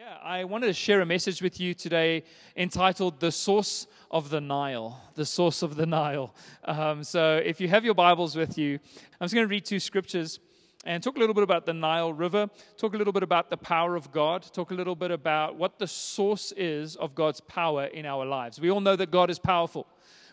[0.00, 2.24] Yeah, I wanted to share a message with you today
[2.56, 5.00] entitled The Source of the Nile.
[5.14, 6.34] The Source of the Nile.
[6.64, 8.80] Um, so, if you have your Bibles with you,
[9.20, 10.40] I'm just going to read two scriptures
[10.84, 13.56] and talk a little bit about the Nile River, talk a little bit about the
[13.56, 17.84] power of God, talk a little bit about what the source is of God's power
[17.84, 18.60] in our lives.
[18.60, 19.86] We all know that God is powerful.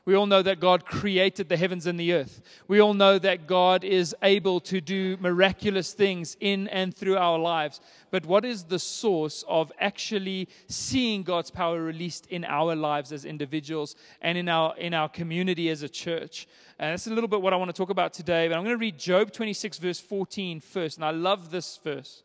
[0.04, 2.42] We all know that God created the heavens and the earth.
[2.68, 7.38] We all know that God is able to do miraculous things in and through our
[7.38, 7.82] lives.
[8.10, 13.26] But what is the source of actually seeing God's power released in our lives as
[13.26, 16.48] individuals and in our, in our community as a church?
[16.80, 18.48] And that's a little bit what I want to talk about today.
[18.48, 20.98] But I'm going to read Job 26, verse 14 first.
[20.98, 22.24] And I love this verse.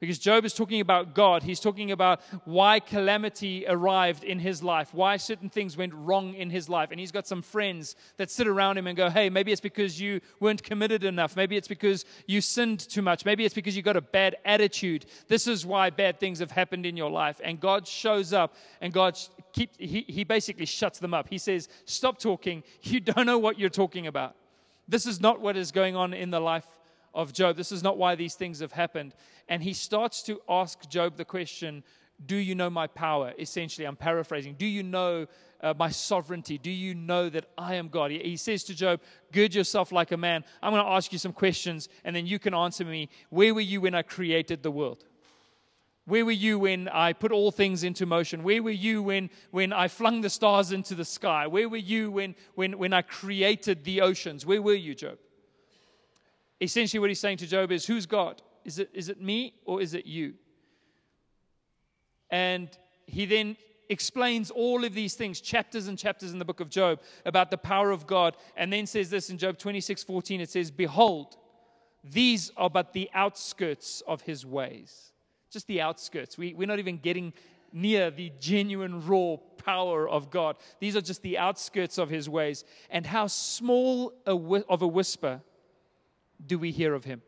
[0.00, 1.42] Because Job is talking about God.
[1.42, 6.50] He's talking about why calamity arrived in his life, why certain things went wrong in
[6.50, 6.90] his life.
[6.90, 10.00] And he's got some friends that sit around him and go, hey, maybe it's because
[10.00, 11.36] you weren't committed enough.
[11.36, 13.24] Maybe it's because you sinned too much.
[13.24, 15.06] Maybe it's because you got a bad attitude.
[15.28, 17.40] This is why bad things have happened in your life.
[17.42, 19.18] And God shows up and God
[19.52, 21.28] keep, he, he basically shuts them up.
[21.28, 22.62] He says, stop talking.
[22.82, 24.34] You don't know what you're talking about.
[24.86, 26.66] This is not what is going on in the life
[27.14, 27.56] of Job.
[27.56, 29.14] This is not why these things have happened.
[29.48, 31.84] And he starts to ask Job the question
[32.24, 33.32] Do you know my power?
[33.38, 34.54] Essentially, I'm paraphrasing.
[34.54, 35.26] Do you know
[35.60, 36.58] uh, my sovereignty?
[36.58, 38.10] Do you know that I am God?
[38.10, 39.00] He, he says to Job,
[39.32, 40.44] Gird yourself like a man.
[40.62, 43.08] I'm going to ask you some questions, and then you can answer me.
[43.30, 45.04] Where were you when I created the world?
[46.06, 48.42] Where were you when I put all things into motion?
[48.42, 51.46] Where were you when, when I flung the stars into the sky?
[51.46, 54.44] Where were you when, when, when I created the oceans?
[54.44, 55.16] Where were you, Job?
[56.60, 58.42] Essentially, what he's saying to Job is, Who's God?
[58.64, 60.34] Is it, is it me or is it you?
[62.30, 62.68] And
[63.06, 63.56] he then
[63.88, 67.58] explains all of these things, chapters and chapters in the book of Job, about the
[67.58, 68.36] power of God.
[68.56, 71.36] And then says this in Job 26 14 it says, Behold,
[72.02, 75.12] these are but the outskirts of his ways.
[75.50, 76.36] Just the outskirts.
[76.36, 77.32] We, we're not even getting
[77.72, 80.56] near the genuine, raw power of God.
[80.80, 82.64] These are just the outskirts of his ways.
[82.90, 84.32] And how small a,
[84.68, 85.40] of a whisper
[86.44, 87.22] do we hear of him?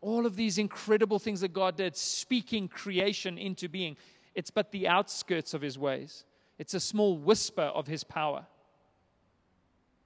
[0.00, 3.96] All of these incredible things that God did, speaking creation into being,
[4.34, 6.24] it's but the outskirts of his ways.
[6.58, 8.46] It's a small whisper of his power.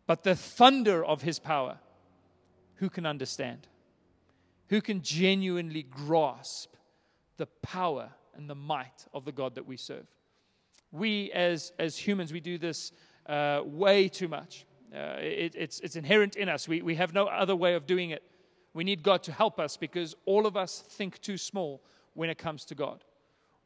[0.06, 1.78] But the thunder of his power,
[2.76, 3.66] who can understand?
[4.68, 6.74] Who can genuinely grasp
[7.36, 10.06] the power and the might of the God that we serve?
[10.92, 12.92] We, as, as humans, we do this
[13.26, 14.66] uh, way too much.
[14.94, 16.68] Uh, it, it's, it's inherent in us.
[16.68, 18.22] We, we have no other way of doing it.
[18.74, 21.82] We need God to help us because all of us think too small
[22.14, 23.04] when it comes to God.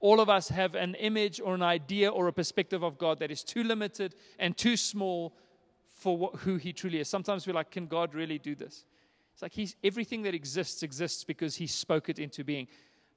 [0.01, 3.31] All of us have an image or an idea or a perspective of God that
[3.31, 5.35] is too limited and too small
[5.89, 7.09] for what, who He truly is.
[7.09, 8.85] Sometimes we're like, can God really do this?
[9.35, 12.67] It's like he's, everything that exists exists because He spoke it into being.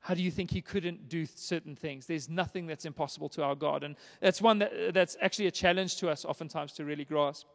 [0.03, 2.05] How do you think he couldn't do certain things?
[2.05, 3.85] There's nothing that's impossible to our God.
[3.85, 7.47] And that's one that, that's actually a challenge to us, oftentimes, to really grasp.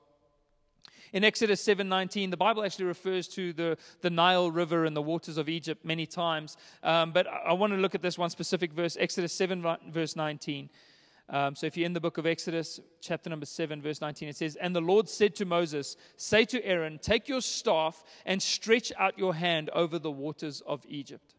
[1.12, 5.39] In Exodus 7:19, the Bible actually refers to the, the Nile River and the waters
[5.39, 6.56] of Egypt many times.
[6.83, 10.16] Um, but I, I want to look at this one specific verse, Exodus 7, verse
[10.16, 10.69] 19.
[11.31, 14.37] Um, so if you're in the book of Exodus, chapter number 7, verse 19, it
[14.37, 18.93] says, And the Lord said to Moses, Say to Aaron, Take your staff and stretch
[18.99, 21.34] out your hand over the waters of Egypt.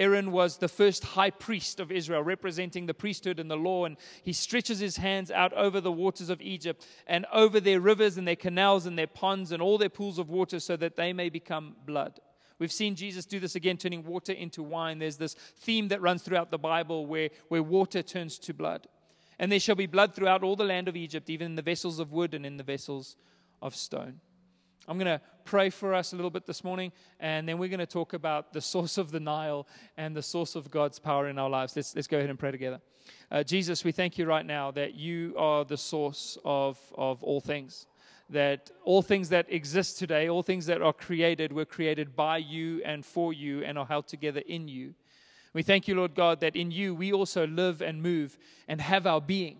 [0.00, 3.98] Aaron was the first high priest of Israel, representing the priesthood and the law, and
[4.22, 8.26] he stretches his hands out over the waters of Egypt and over their rivers and
[8.26, 11.28] their canals and their ponds and all their pools of water so that they may
[11.28, 12.18] become blood.
[12.58, 14.98] We've seen Jesus do this again, turning water into wine.
[14.98, 18.86] There's this theme that runs throughout the Bible where, where water turns to blood.
[19.38, 21.98] And there shall be blood throughout all the land of Egypt, even in the vessels
[21.98, 23.16] of wood and in the vessels
[23.60, 24.20] of stone.
[24.88, 27.80] I'm going to pray for us a little bit this morning, and then we're going
[27.80, 31.38] to talk about the source of the Nile and the source of God's power in
[31.38, 31.76] our lives.
[31.76, 32.80] Let's, let's go ahead and pray together.
[33.30, 37.40] Uh, Jesus, we thank you right now that you are the source of, of all
[37.40, 37.86] things.
[38.30, 42.80] That all things that exist today, all things that are created, were created by you
[42.84, 44.94] and for you and are held together in you.
[45.52, 49.06] We thank you, Lord God, that in you we also live and move and have
[49.06, 49.58] our being.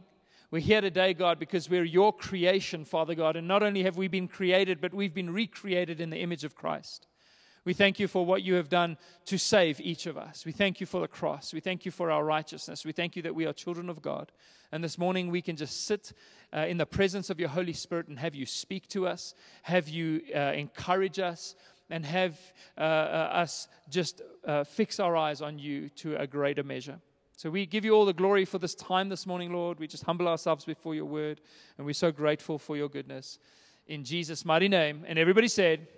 [0.52, 3.36] We're here today, God, because we're your creation, Father God.
[3.36, 6.56] And not only have we been created, but we've been recreated in the image of
[6.56, 7.06] Christ.
[7.64, 10.44] We thank you for what you have done to save each of us.
[10.44, 11.54] We thank you for the cross.
[11.54, 12.84] We thank you for our righteousness.
[12.84, 14.32] We thank you that we are children of God.
[14.72, 16.12] And this morning we can just sit
[16.52, 19.88] uh, in the presence of your Holy Spirit and have you speak to us, have
[19.88, 21.54] you uh, encourage us,
[21.90, 22.36] and have
[22.76, 26.98] uh, uh us just uh, fix our eyes on you to a greater measure.
[27.40, 29.80] So we give you all the glory for this time this morning, Lord.
[29.80, 31.40] We just humble ourselves before your word,
[31.78, 33.38] and we're so grateful for your goodness.
[33.86, 35.06] In Jesus' mighty name.
[35.08, 35.88] And everybody said,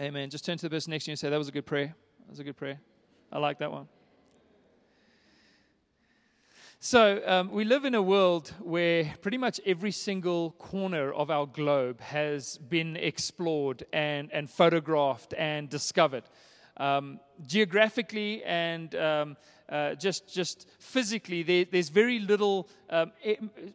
[0.00, 0.28] Amen.
[0.28, 1.94] Just turn to the person next to you and say, That was a good prayer.
[2.18, 2.80] That was a good prayer.
[3.30, 3.86] I like that one.
[6.80, 11.46] So, um, we live in a world where pretty much every single corner of our
[11.46, 16.24] globe has been explored and, and photographed and discovered.
[16.76, 19.36] Um, geographically and um,
[19.68, 23.12] uh, just, just physically, there, there's very little um,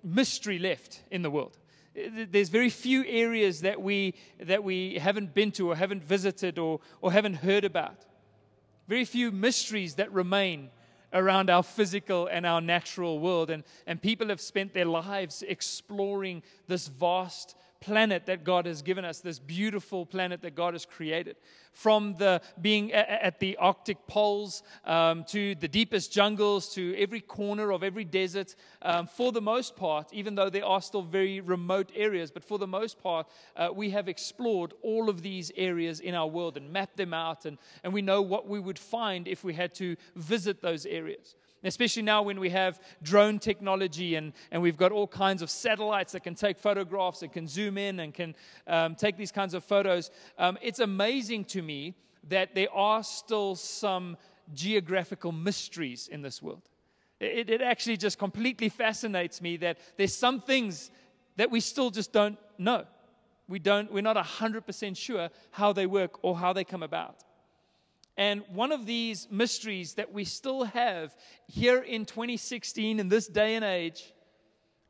[0.04, 1.58] mystery left in the world.
[1.96, 6.80] There's very few areas that we, that we haven't been to or haven't visited or,
[7.02, 8.06] or haven't heard about.
[8.88, 10.72] Very few mysteries that remain
[11.14, 13.52] around our physical and our natural world.
[13.52, 19.04] And, and people have spent their lives exploring this vast planet that God has given
[19.04, 21.36] us, this beautiful planet that God has created.
[21.74, 27.74] From the being at the Arctic poles um, to the deepest jungles to every corner
[27.74, 31.92] of every desert, um, for the most part, even though there are still very remote
[31.94, 33.28] areas, but for the most part,
[33.58, 37.46] uh, we have explored all of these areas in our world and mapped them out,
[37.46, 41.36] and, and we know what we would find if we had to visit those areas
[41.64, 46.14] especially now when we have drone technology and, and we've got all kinds of satellites
[46.14, 48.36] that can take photographs and can zoom in and can
[48.68, 50.12] um, take these kinds of photos.
[50.38, 51.96] Um, it's amazing to me
[52.30, 54.18] that there are still some
[54.54, 56.62] geographical mysteries in this world.
[57.20, 60.92] It, it actually just completely fascinates me that there's some things
[61.38, 62.86] that we still just don't know.
[63.48, 67.24] We don't, we're not 100% sure how they work or how they come about.
[68.18, 71.16] And one of these mysteries that we still have
[71.48, 74.14] here in 2016, in this day and age,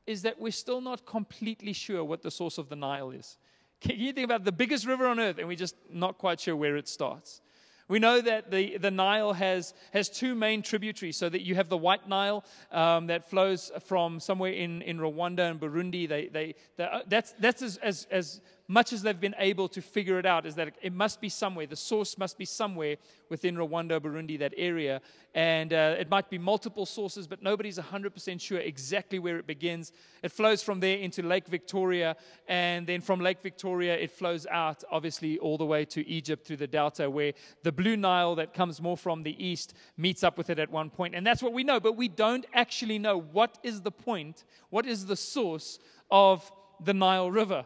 [0.06, 3.38] is that we're still not completely sure what the source of the Nile is.
[3.80, 6.56] Can you think about the biggest river on earth, and we're just not quite sure
[6.56, 7.42] where it starts?
[7.90, 11.68] We know that the, the Nile has, has two main tributaries, so that you have
[11.70, 16.08] the White Nile um, that flows from somewhere in, in Rwanda and Burundi.
[16.08, 20.26] They, they, uh, that's that's as, as much as they've been able to figure it
[20.26, 21.68] out, is that it must be somewhere.
[21.68, 22.96] The source must be somewhere
[23.30, 25.02] within Rwanda, Burundi, that area.
[25.36, 29.92] And uh, it might be multiple sources, but nobody's 100% sure exactly where it begins.
[30.22, 32.16] It flows from there into Lake Victoria,
[32.48, 36.58] and then from Lake Victoria, it flows out, obviously, all the way to Egypt through
[36.58, 37.34] the Delta, where
[37.64, 40.90] the Blue Nile that comes more from the east meets up with it at one
[40.90, 41.16] point.
[41.16, 44.86] And that's what we know, but we don't actually know what is the point, what
[44.86, 45.80] is the source
[46.10, 46.50] of
[46.80, 47.66] the Nile River.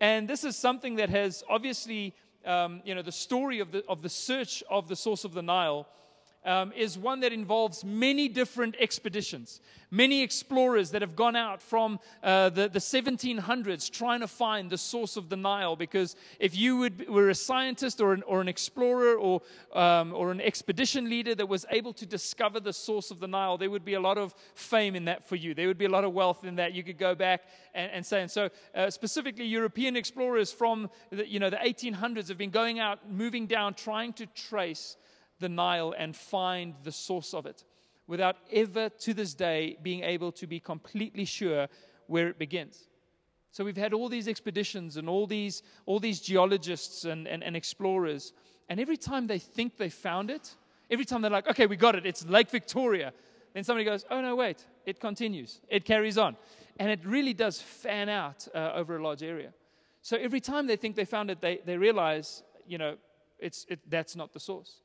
[0.00, 2.14] And this is something that has obviously,
[2.44, 5.42] um, you know, the story of the, of the search of the source of the
[5.42, 5.86] Nile
[6.44, 11.98] um, is one that involves many different expeditions, many explorers that have gone out from
[12.22, 15.76] uh, the, the 1700s trying to find the source of the Nile.
[15.76, 19.42] Because if you would, were a scientist or an, or an explorer or,
[19.74, 23.58] um, or an expedition leader that was able to discover the source of the Nile,
[23.58, 25.54] there would be a lot of fame in that for you.
[25.54, 26.72] There would be a lot of wealth in that.
[26.72, 27.42] You could go back
[27.74, 28.22] and, and say.
[28.22, 32.78] And so, uh, specifically, European explorers from the, you know, the 1800s have been going
[32.78, 34.96] out, moving down, trying to trace
[35.38, 37.64] the Nile and find the source of it
[38.06, 41.68] without ever to this day being able to be completely sure
[42.06, 42.88] where it begins.
[43.50, 47.56] So we've had all these expeditions and all these, all these geologists and, and, and
[47.56, 48.32] explorers,
[48.68, 50.54] and every time they think they found it,
[50.90, 53.12] every time they're like, okay, we got it, it's Lake Victoria,
[53.54, 56.36] then somebody goes, oh no, wait, it continues, it carries on.
[56.78, 59.52] And it really does fan out uh, over a large area.
[60.02, 62.96] So every time they think they found it, they, they realize, you know,
[63.38, 64.80] it's, it, that's not the source.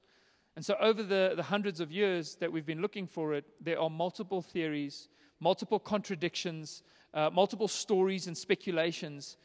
[0.56, 3.80] And so, over the, the hundreds of years that we've been looking for it, there
[3.80, 5.08] are multiple theories,
[5.40, 6.84] multiple contradictions,
[7.14, 9.38] uh, multiple stories and speculations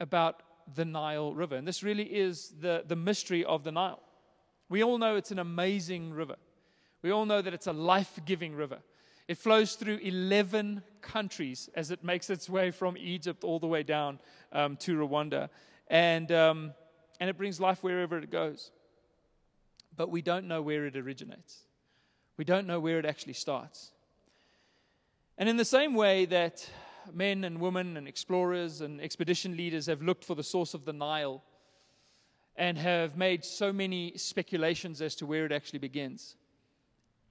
[0.00, 0.42] about
[0.74, 1.56] the Nile River.
[1.56, 4.00] And this really is the, the mystery of the Nile.
[4.68, 6.36] We all know it's an amazing river,
[7.02, 8.78] we all know that it's a life giving river.
[9.28, 13.82] It flows through 11 countries as it makes its way from Egypt all the way
[13.82, 14.20] down
[14.52, 15.50] um, to Rwanda.
[15.88, 16.72] And, um,
[17.20, 18.70] and it brings life wherever it goes
[19.98, 21.64] but we don't know where it originates.
[22.38, 23.90] We don't know where it actually starts.
[25.36, 26.66] And in the same way that
[27.12, 30.92] men and women and explorers and expedition leaders have looked for the source of the
[30.92, 31.42] Nile
[32.56, 36.36] and have made so many speculations as to where it actually begins.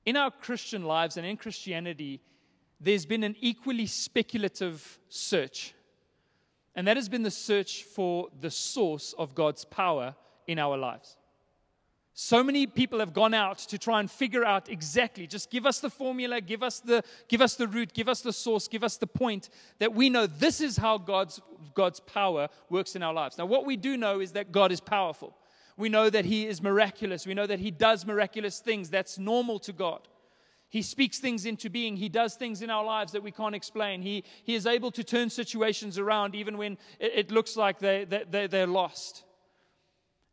[0.06, 2.22] In our Christian lives and in Christianity,
[2.80, 5.74] there's been an equally speculative search.
[6.76, 10.16] And that has been the search for the source of God's power
[10.48, 11.17] in our lives.
[12.20, 15.80] So many people have gone out to try and figure out exactly, just give us
[15.80, 18.98] the formula, give us the, give us the root, give us the source, give us
[18.98, 21.40] the point that we know this is how God's,
[21.76, 23.38] God's power works in our lives.
[23.38, 25.38] Now, what we do know is that God is powerful.
[25.78, 27.28] We know that He is miraculous.
[27.28, 28.90] We know that He does miraculous things.
[28.90, 30.08] That's normal to God.
[30.70, 31.98] He speaks things into being.
[31.98, 34.02] He does things in our lives that we can't explain.
[34.02, 38.06] He, he is able to turn situations around even when it, it looks like they,
[38.06, 39.24] they, they're lost.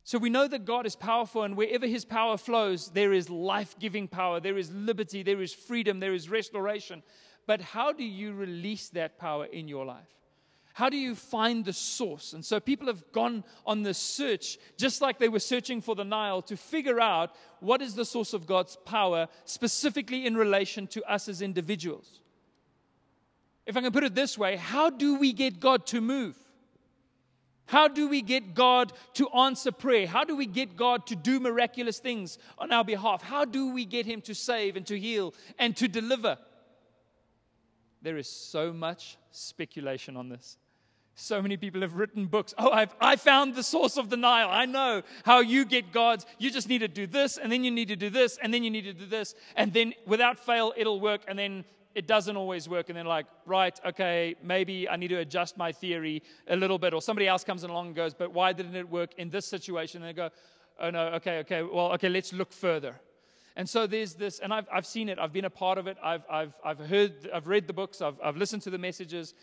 [0.06, 3.75] So we know that God is powerful, and wherever His power flows, there is life
[3.78, 7.02] giving power, there is liberty, there is freedom, there is restoration.
[7.46, 10.08] But how do you release that power in your life?
[10.75, 12.34] How do you find the source?
[12.34, 16.04] And so people have gone on this search, just like they were searching for the
[16.04, 21.02] Nile, to figure out what is the source of God's power, specifically in relation to
[21.11, 22.20] us as individuals.
[23.64, 26.37] If I can put it this way, how do we get God to move?
[27.66, 30.06] How do we get God to answer prayer?
[30.06, 33.23] How do we get God to do miraculous things on our behalf?
[33.23, 36.38] How do we get Him to save and to heal and to deliver?
[38.02, 40.59] There is so much speculation on this.
[41.16, 42.52] So many people have written books.
[42.59, 44.49] Oh, I've, I found the source of the Nile.
[44.50, 46.26] I know how you get God's.
[46.38, 48.64] You just need to do this, and then you need to do this, and then
[48.64, 51.23] you need to do this, and then without fail, it'll work.
[51.28, 52.88] And then it doesn't always work.
[52.88, 56.92] And then, like, right, okay, maybe I need to adjust my theory a little bit.
[56.92, 60.02] Or somebody else comes along and goes, but why didn't it work in this situation?
[60.02, 60.30] And they go,
[60.80, 62.96] oh, no, okay, okay, well, okay, let's look further.
[63.56, 65.96] And so there's this, and I've, I've seen it, I've been a part of it,
[66.02, 69.34] I've, I've, I've heard, I've read the books, I've, I've listened to the messages.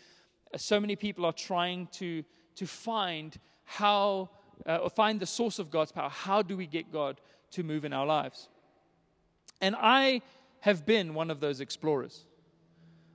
[0.56, 2.22] So many people are trying to,
[2.56, 4.28] to find how,
[4.66, 6.10] uh, or find the source of God's power.
[6.10, 8.50] How do we get God to move in our lives?
[9.62, 10.20] And I
[10.60, 12.26] have been one of those explorers.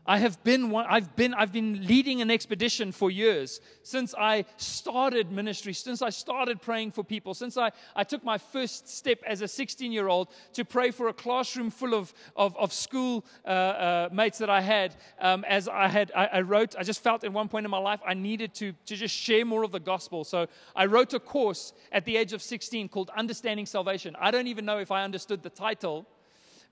[0.07, 4.45] I have been one, I've been I've been leading an expedition for years since I
[4.55, 9.19] started ministry, since I started praying for people, since I, I took my first step
[9.27, 13.25] as a 16 year old to pray for a classroom full of, of, of school
[13.45, 14.95] uh, uh, mates that I had.
[15.19, 17.77] Um, as I had I, I wrote, I just felt at one point in my
[17.77, 20.23] life I needed to, to just share more of the gospel.
[20.23, 24.15] So I wrote a course at the age of 16 called Understanding Salvation.
[24.17, 26.05] I don't even know if I understood the title,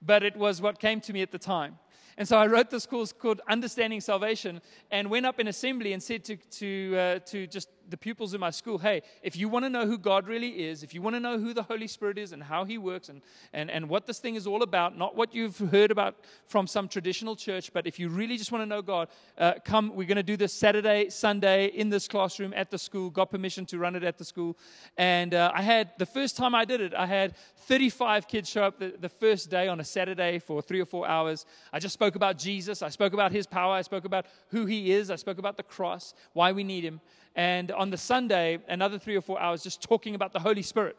[0.01, 1.79] but it was what came to me at the time.
[2.17, 6.01] And so I wrote this course called Understanding Salvation and went up in assembly and
[6.01, 9.65] said to, to, uh, to just the pupils in my school, hey, if you want
[9.65, 12.17] to know who God really is, if you want to know who the Holy Spirit
[12.17, 13.21] is and how He works and,
[13.53, 16.15] and, and what this thing is all about, not what you've heard about
[16.47, 19.91] from some traditional church, but if you really just want to know God, uh, come,
[19.95, 23.65] we're going to do this Saturday, Sunday in this classroom at the school, got permission
[23.67, 24.57] to run it at the school.
[24.97, 27.35] And uh, I had, the first time I did it, I had
[27.67, 31.07] 35 kids show up the, the first day on a Saturday for three or four
[31.07, 31.45] hours.
[31.73, 34.91] I just spoke about Jesus, I spoke about His power, I spoke about who He
[34.91, 37.01] is, I spoke about the cross, why we need Him
[37.35, 40.95] and on the Sunday, another three or four hours just talking about the Holy Spirit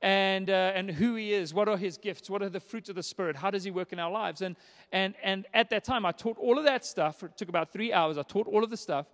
[0.00, 2.96] and, uh, and who He is, what are His gifts, what are the fruits of
[2.96, 4.40] the Spirit, how does He work in our lives.
[4.40, 4.56] And,
[4.90, 7.22] and, and at that time, I taught all of that stuff.
[7.22, 8.16] It took about three hours.
[8.16, 9.06] I taught all of the stuff.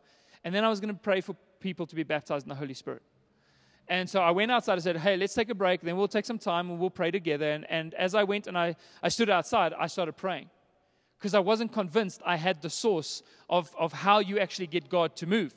[0.44, 2.74] And then I was going to pray for people to be baptized in the Holy
[2.74, 3.02] Spirit.
[3.88, 4.74] And so I went outside.
[4.74, 5.80] I said, Hey, let's take a break.
[5.80, 7.50] Then we'll take some time and we'll pray together.
[7.50, 10.50] And, and as I went and I, I stood outside, I started praying
[11.18, 15.16] because I wasn't convinced I had the source of, of how you actually get God
[15.16, 15.54] to move.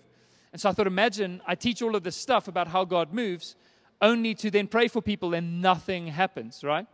[0.51, 3.56] And so I thought, imagine I teach all of this stuff about how God moves,
[4.01, 6.88] only to then pray for people and nothing happens, right?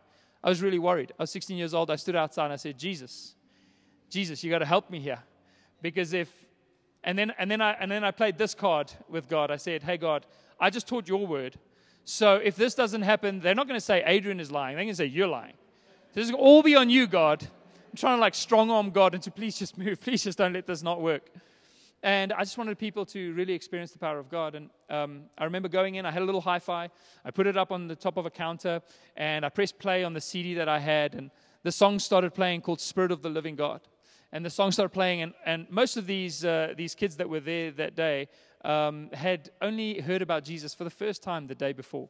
[0.44, 1.12] I was really worried.
[1.18, 1.90] I was 16 years old.
[1.90, 3.36] I stood outside and I said, Jesus,
[4.10, 5.20] Jesus, you got to help me here.
[5.82, 6.30] Because if,
[7.04, 9.52] and then, and, then I, and then I played this card with God.
[9.52, 10.26] I said, Hey, God,
[10.60, 11.58] I just taught your word.
[12.04, 14.76] So if this doesn't happen, they're not going to say Adrian is lying.
[14.76, 15.54] They're going to say, You're lying.
[16.14, 17.44] This is all be on you, God.
[17.44, 20.00] I'm trying to like strong arm God into please just move.
[20.02, 21.30] Please just don't let this not work.
[22.06, 24.54] And I just wanted people to really experience the power of God.
[24.54, 26.88] And um, I remember going in, I had a little hi fi.
[27.26, 28.84] I put it up on the top of a counter,
[29.18, 31.16] and I pressed play on the CD that I had.
[31.16, 31.32] And
[31.64, 33.82] the song started playing called Spirit of the Living God.
[34.32, 37.40] And the song started playing, and, and most of these, uh, these kids that were
[37.40, 38.28] there that day
[38.64, 42.08] um, had only heard about Jesus for the first time the day before.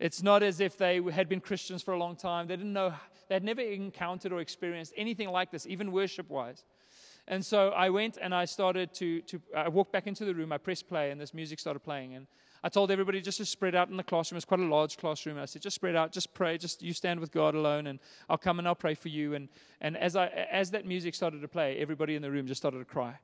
[0.00, 2.48] It's not as if they had been Christians for a long time.
[2.48, 2.94] They didn't know,
[3.28, 6.64] they had never encountered or experienced anything like this, even worship wise.
[7.30, 10.50] And so I went and I started to, to, I walked back into the room,
[10.50, 12.16] I pressed play, and this music started playing.
[12.16, 12.26] And
[12.64, 14.36] I told everybody just to spread out in the classroom.
[14.36, 15.38] It's quite a large classroom.
[15.38, 18.36] I said, just spread out, just pray, just you stand with God alone, and I'll
[18.36, 19.34] come and I'll pray for you.
[19.34, 19.48] And,
[19.80, 22.80] and as, I, as that music started to play, everybody in the room just started
[22.80, 23.14] to cry.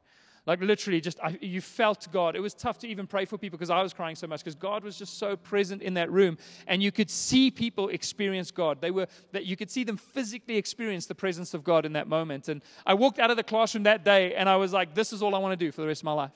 [0.47, 2.37] Like literally, just I, you felt God.
[2.37, 4.55] It was tough to even pray for people because I was crying so much because
[4.55, 6.39] God was just so present in that room,
[6.69, 8.81] and you could see people experience God.
[8.81, 12.07] They were that you could see them physically experience the presence of God in that
[12.07, 12.49] moment.
[12.49, 15.23] And I walked out of the classroom that day, and I was like, "This is
[15.23, 16.31] all I want to do for the rest of my life."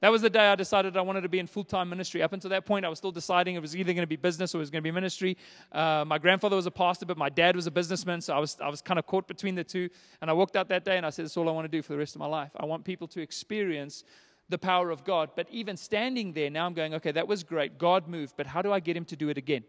[0.00, 2.22] That was the day I decided I wanted to be in full time ministry.
[2.22, 4.54] Up until that point, I was still deciding it was either going to be business
[4.54, 5.36] or it was going to be ministry.
[5.72, 8.56] Uh, my grandfather was a pastor, but my dad was a businessman, so I was,
[8.60, 9.88] I was kind of caught between the two.
[10.20, 11.82] And I walked out that day and I said, That's all I want to do
[11.82, 12.52] for the rest of my life.
[12.56, 14.04] I want people to experience
[14.48, 15.30] the power of God.
[15.34, 17.76] But even standing there, now I'm going, Okay, that was great.
[17.76, 19.64] God moved, but how do I get him to do it again?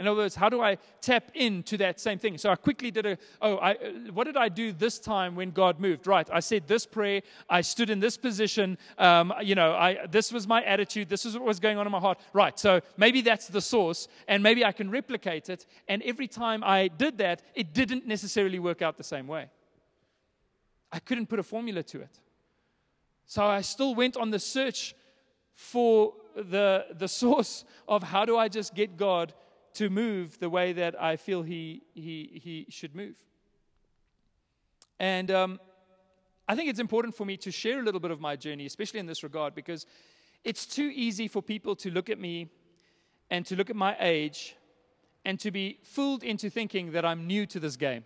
[0.00, 2.38] In other words, how do I tap into that same thing?
[2.38, 3.74] So I quickly did a, oh, I,
[4.14, 6.06] what did I do this time when God moved?
[6.06, 10.32] Right, I said this prayer, I stood in this position, um, you know, I, this
[10.32, 12.18] was my attitude, this is what was going on in my heart.
[12.32, 15.66] Right, so maybe that's the source, and maybe I can replicate it.
[15.86, 19.50] And every time I did that, it didn't necessarily work out the same way.
[20.90, 22.18] I couldn't put a formula to it.
[23.26, 24.94] So I still went on the search
[25.54, 29.34] for the, the source of how do I just get God
[29.74, 33.16] to move the way that I feel He, he, he should move.
[34.98, 35.60] And um,
[36.46, 39.00] I think it's important for me to share a little bit of my journey, especially
[39.00, 39.86] in this regard, because
[40.44, 42.50] it's too easy for people to look at me
[43.30, 44.56] and to look at my age
[45.24, 48.04] and to be fooled into thinking that I'm new to this game.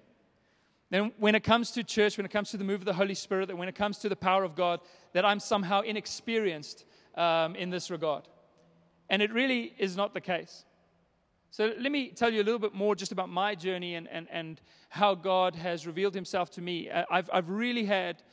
[0.91, 3.15] Then, when it comes to church, when it comes to the move of the Holy
[3.15, 4.81] Spirit, that when it comes to the power of God,
[5.13, 6.85] that I'm somehow inexperienced
[7.17, 8.29] um, in this regard.
[9.09, 10.65] And it really is not the case.
[11.57, 14.27] So let me tell you a little bit more just about my journey and, and,
[14.33, 16.91] and how God has revealed himself to me.
[16.91, 18.25] Uh, I've, I've really had,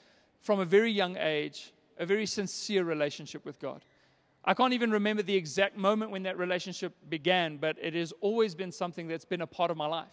[0.41, 3.85] from a very young age, a very sincere relationship with God.
[4.43, 8.55] I can't even remember the exact moment when that relationship began, but it has always
[8.55, 10.09] been something that's been a part of my life.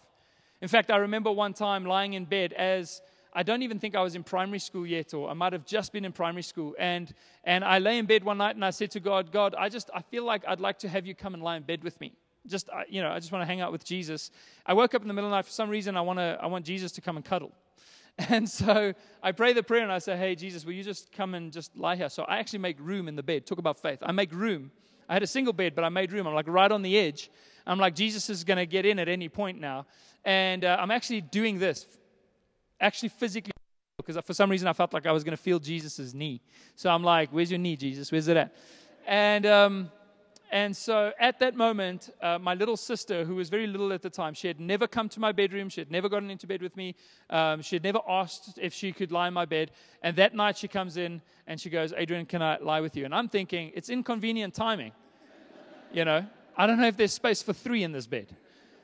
[0.61, 3.01] In fact, I remember one time lying in bed as
[3.33, 5.93] I don't even think I was in primary school yet, or I might have just
[5.93, 6.75] been in primary school.
[6.77, 7.11] And,
[7.43, 9.89] and I lay in bed one night and I said to God, God, I just,
[9.95, 12.13] I feel like I'd like to have you come and lie in bed with me.
[12.49, 14.31] Just, you know, I just want to hang out with Jesus.
[14.65, 15.45] I woke up in the middle of the night.
[15.45, 17.51] For some reason, I, want to, I want Jesus to come and cuddle.
[18.29, 21.35] And so I pray the prayer and I say, Hey, Jesus, will you just come
[21.35, 22.09] and just lie here?
[22.09, 23.45] So I actually make room in the bed.
[23.45, 23.99] Talk about faith.
[24.01, 24.71] I make room.
[25.07, 26.27] I had a single bed, but I made room.
[26.27, 27.31] I'm like right on the edge.
[27.65, 29.85] I'm like, Jesus is going to get in at any point now.
[30.25, 31.87] And uh, I'm actually doing this,
[32.81, 33.53] actually physically,
[33.97, 36.41] because for some reason I felt like I was going to feel Jesus' knee.
[36.75, 38.11] So I'm like, Where's your knee, Jesus?
[38.11, 38.53] Where's it at?
[39.07, 39.91] And, um,
[40.51, 44.09] and so at that moment, uh, my little sister, who was very little at the
[44.09, 45.69] time, she had never come to my bedroom.
[45.69, 46.95] She had never gotten into bed with me.
[47.29, 49.71] Um, she had never asked if she could lie in my bed.
[50.01, 53.05] And that night she comes in and she goes, Adrian, can I lie with you?
[53.05, 54.91] And I'm thinking, it's inconvenient timing.
[55.91, 56.23] You know,
[56.55, 58.27] I don't know if there's space for three in this bed.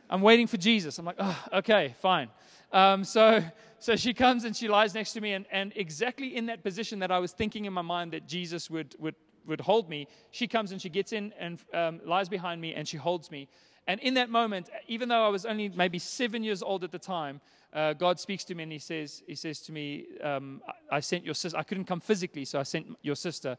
[0.10, 0.98] I'm waiting for Jesus.
[0.98, 2.30] I'm like, oh, okay, fine.
[2.72, 3.44] Um, so,
[3.80, 7.00] so she comes and she lies next to me, and, and exactly in that position
[7.00, 9.16] that I was thinking in my mind that Jesus would, would,
[9.48, 12.88] would hold me, she comes and she gets in and um, lies behind me and
[12.88, 13.48] she holds me.
[13.88, 17.00] And in that moment, even though I was only maybe seven years old at the
[17.00, 17.40] time,
[17.72, 21.00] uh, God speaks to me and He says, He says to me, um, I, I
[21.02, 21.58] sent your sister.
[21.58, 23.58] I couldn't come physically, so I sent your sister,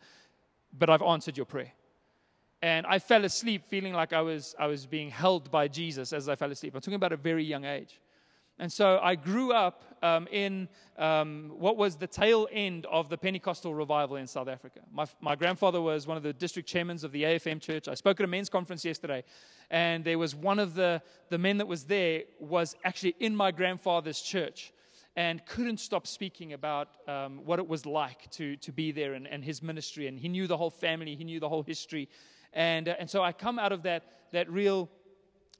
[0.77, 1.72] but I've answered your prayer.
[2.62, 6.29] And I fell asleep feeling like I was, I was being held by Jesus as
[6.29, 6.75] I fell asleep.
[6.75, 8.01] I'm talking about a very young age.
[8.59, 13.19] And so I grew up um, in um, what was the tail end of the
[13.19, 14.81] Pentecostal revival in South Africa.
[14.90, 17.87] My, my grandfather was one of the district chairmen of the AFM church.
[17.87, 19.25] I spoke at a men's conference yesterday,
[19.71, 23.51] and there was one of the, the men that was there was actually in my
[23.51, 24.73] grandfather's church
[25.16, 29.27] and couldn't stop speaking about um, what it was like to, to be there and,
[29.27, 30.07] and his ministry.
[30.07, 32.09] And he knew the whole family, he knew the whole history.
[32.53, 34.90] And, uh, and so I come out of that, that real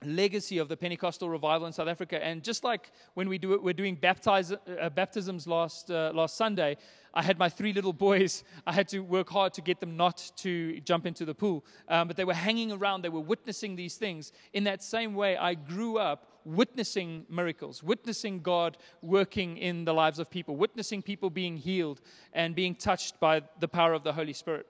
[0.05, 2.23] legacy of the Pentecostal revival in South Africa.
[2.23, 6.37] And just like when we do it, we're doing baptize, uh, baptisms last, uh, last
[6.37, 6.77] Sunday,
[7.15, 8.45] I had my three little boys.
[8.67, 11.65] I had to work hard to get them not to jump into the pool.
[11.89, 14.33] Um, but they were hanging around, they were witnessing these things.
[14.53, 20.19] In that same way, I grew up witnessing miracles, witnessing God working in the lives
[20.19, 22.01] of people, witnessing people being healed
[22.33, 24.67] and being touched by the power of the Holy Spirit.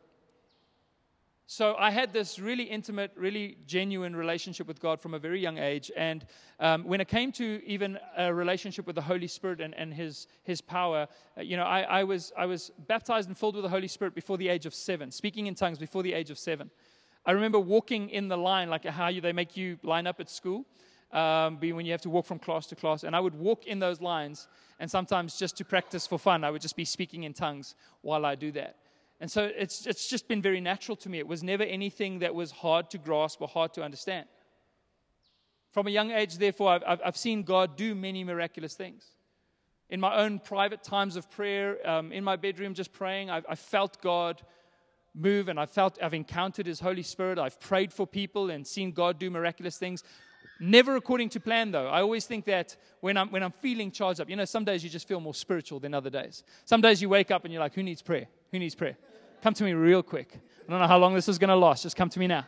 [1.48, 5.58] So I had this really intimate, really genuine relationship with God from a very young
[5.58, 5.92] age.
[5.96, 6.26] And
[6.58, 10.26] um, when it came to even a relationship with the Holy Spirit and, and His,
[10.42, 11.06] His power,
[11.38, 14.12] uh, you know, I, I, was, I was baptized and filled with the Holy Spirit
[14.12, 16.68] before the age of seven, speaking in tongues before the age of seven.
[17.24, 20.28] I remember walking in the line, like how you, they make you line up at
[20.28, 20.64] school,
[21.12, 23.04] um, when you have to walk from class to class.
[23.04, 24.48] And I would walk in those lines,
[24.80, 28.26] and sometimes just to practice for fun, I would just be speaking in tongues while
[28.26, 28.76] I do that.
[29.20, 31.18] And so it's, it's just been very natural to me.
[31.18, 34.26] It was never anything that was hard to grasp or hard to understand.
[35.72, 39.04] From a young age, therefore, I've, I've seen God do many miraculous things.
[39.88, 43.58] In my own private times of prayer, um, in my bedroom, just praying, I've, I've
[43.58, 44.42] felt God
[45.14, 47.38] move and I felt I've encountered His Holy Spirit.
[47.38, 50.02] I've prayed for people and seen God do miraculous things.
[50.58, 51.88] Never according to plan, though.
[51.88, 54.82] I always think that when I'm, when I'm feeling charged up, you know, some days
[54.82, 56.44] you just feel more spiritual than other days.
[56.64, 58.26] Some days you wake up and you're like, who needs prayer?
[58.52, 58.96] Who needs prayer?
[59.42, 60.40] Come to me real quick.
[60.66, 61.82] I don't know how long this is going to last.
[61.82, 62.46] Just come to me now.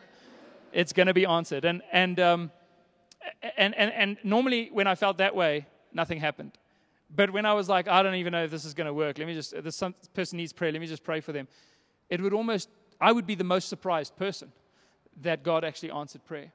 [0.72, 1.64] It's going to be answered.
[1.64, 2.50] And, and, um,
[3.56, 6.52] and, and, and normally when I felt that way, nothing happened.
[7.14, 9.18] But when I was like, I don't even know if this is going to work,
[9.18, 11.48] let me just, this person needs prayer, let me just pray for them.
[12.10, 12.68] It would almost,
[13.00, 14.52] I would be the most surprised person
[15.22, 16.52] that God actually answered prayer.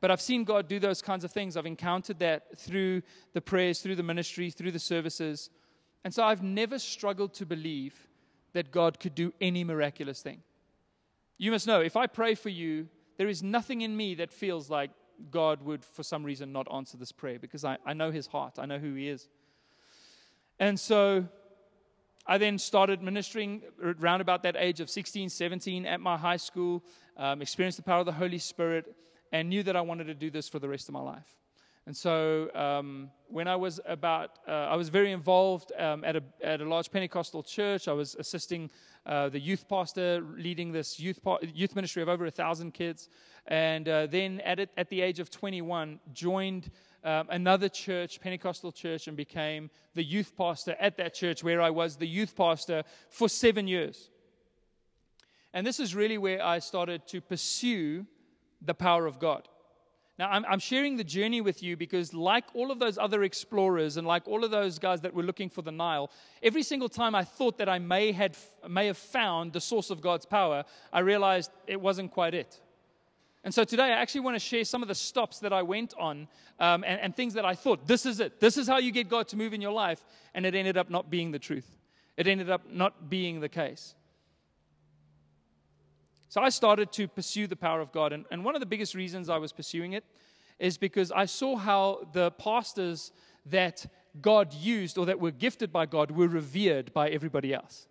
[0.00, 1.56] But I've seen God do those kinds of things.
[1.56, 5.50] I've encountered that through the prayers, through the ministry, through the services.
[6.04, 8.08] And so I've never struggled to believe
[8.52, 10.42] that God could do any miraculous thing.
[11.36, 14.70] You must know, if I pray for you, there is nothing in me that feels
[14.70, 14.90] like
[15.30, 18.58] God would, for some reason, not answer this prayer because I, I know his heart,
[18.58, 19.28] I know who he is.
[20.60, 21.26] And so
[22.26, 26.84] I then started ministering around about that age of 16, 17 at my high school,
[27.16, 28.94] um, experienced the power of the Holy Spirit,
[29.32, 31.38] and knew that I wanted to do this for the rest of my life.
[31.88, 36.22] And so um, when I was about, uh, I was very involved um, at, a,
[36.42, 37.88] at a large Pentecostal church.
[37.88, 38.68] I was assisting
[39.06, 41.18] uh, the youth pastor, leading this youth,
[41.54, 43.08] youth ministry of over a thousand kids.
[43.46, 46.70] And uh, then at, it, at the age of 21, joined
[47.04, 51.70] um, another church, Pentecostal church, and became the youth pastor at that church where I
[51.70, 54.10] was the youth pastor for seven years.
[55.54, 58.04] And this is really where I started to pursue
[58.60, 59.48] the power of God.
[60.18, 63.96] Now, I'm, I'm, sharing the journey with you because, like all of those other explorers
[63.96, 66.10] and like all of those guys that were looking for the Nile,
[66.42, 68.36] every single time I thought that I may, had,
[68.68, 72.60] may have found the source of God's power, I realized it wasn't quite it.
[73.44, 75.94] And so today, I actually want to share some of the stops that I went
[75.96, 76.26] on
[76.58, 78.40] um, and, and things that I thought, this is it.
[78.40, 80.04] This is how you get God to move in your life.
[80.34, 81.76] And it ended up not being the truth,
[82.16, 83.94] it ended up not being the case.
[86.28, 88.12] So I started to pursue the power of God.
[88.12, 90.04] And, and one of the biggest reasons I was pursuing it
[90.58, 93.12] is because I saw how the pastors
[93.46, 93.86] that
[94.20, 97.86] God used or that were gifted by God were revered by everybody else.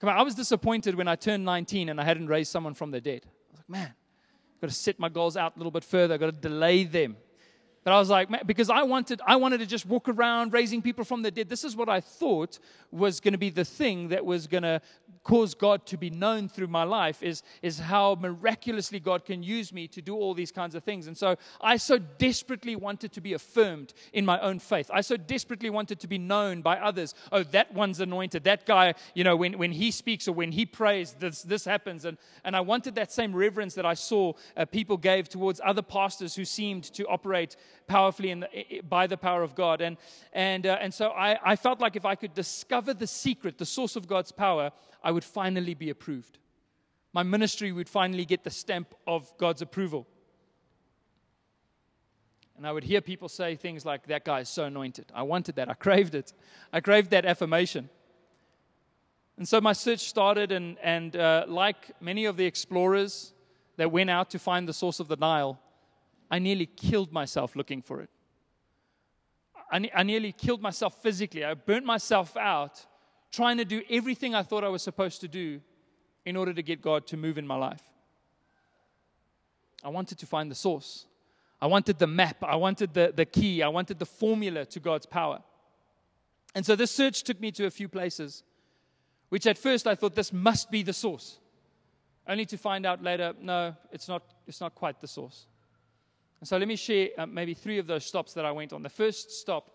[0.00, 2.90] Come on, I was disappointed when I turned 19 and I hadn't raised someone from
[2.90, 3.22] the dead.
[3.26, 3.94] I was like, man,
[4.54, 6.14] I've got to set my goals out a little bit further.
[6.14, 7.16] I've got to delay them.
[7.82, 10.82] But I was like, man, because I wanted, I wanted to just walk around raising
[10.82, 11.48] people from the dead.
[11.48, 12.58] This is what I thought
[12.90, 14.82] was going to be the thing that was going to
[15.22, 19.72] cause God to be known through my life is, is how miraculously God can use
[19.72, 21.06] me to do all these kinds of things.
[21.06, 24.90] And so I so desperately wanted to be affirmed in my own faith.
[24.92, 27.14] I so desperately wanted to be known by others.
[27.32, 28.44] Oh, that one's anointed.
[28.44, 32.04] That guy, you know, when, when he speaks or when he prays, this, this happens.
[32.06, 35.82] And, and I wanted that same reverence that I saw uh, people gave towards other
[35.82, 37.56] pastors who seemed to operate
[37.86, 39.80] powerfully the, by the power of God.
[39.80, 39.98] And,
[40.32, 43.66] and, uh, and so I, I felt like if I could discover the secret, the
[43.66, 44.70] source of God's power,
[45.02, 46.38] I would finally be approved.
[47.12, 50.06] My ministry would finally get the stamp of God's approval.
[52.56, 55.06] And I would hear people say things like, That guy is so anointed.
[55.14, 55.68] I wanted that.
[55.68, 56.32] I craved it.
[56.72, 57.88] I craved that affirmation.
[59.38, 63.32] And so my search started, and, and uh, like many of the explorers
[63.78, 65.58] that went out to find the source of the Nile,
[66.30, 68.10] I nearly killed myself looking for it.
[69.72, 71.44] I, I nearly killed myself physically.
[71.44, 72.84] I burnt myself out
[73.30, 75.60] trying to do everything I thought I was supposed to do
[76.24, 77.82] in order to get God to move in my life.
[79.82, 81.06] I wanted to find the source.
[81.60, 82.42] I wanted the map.
[82.42, 83.62] I wanted the, the key.
[83.62, 85.40] I wanted the formula to God's power.
[86.54, 88.42] And so this search took me to a few places,
[89.28, 91.38] which at first I thought this must be the source.
[92.26, 95.46] Only to find out later, no, it's not, it's not quite the source.
[96.40, 98.82] And so let me share uh, maybe three of those stops that I went on.
[98.82, 99.70] The first stop,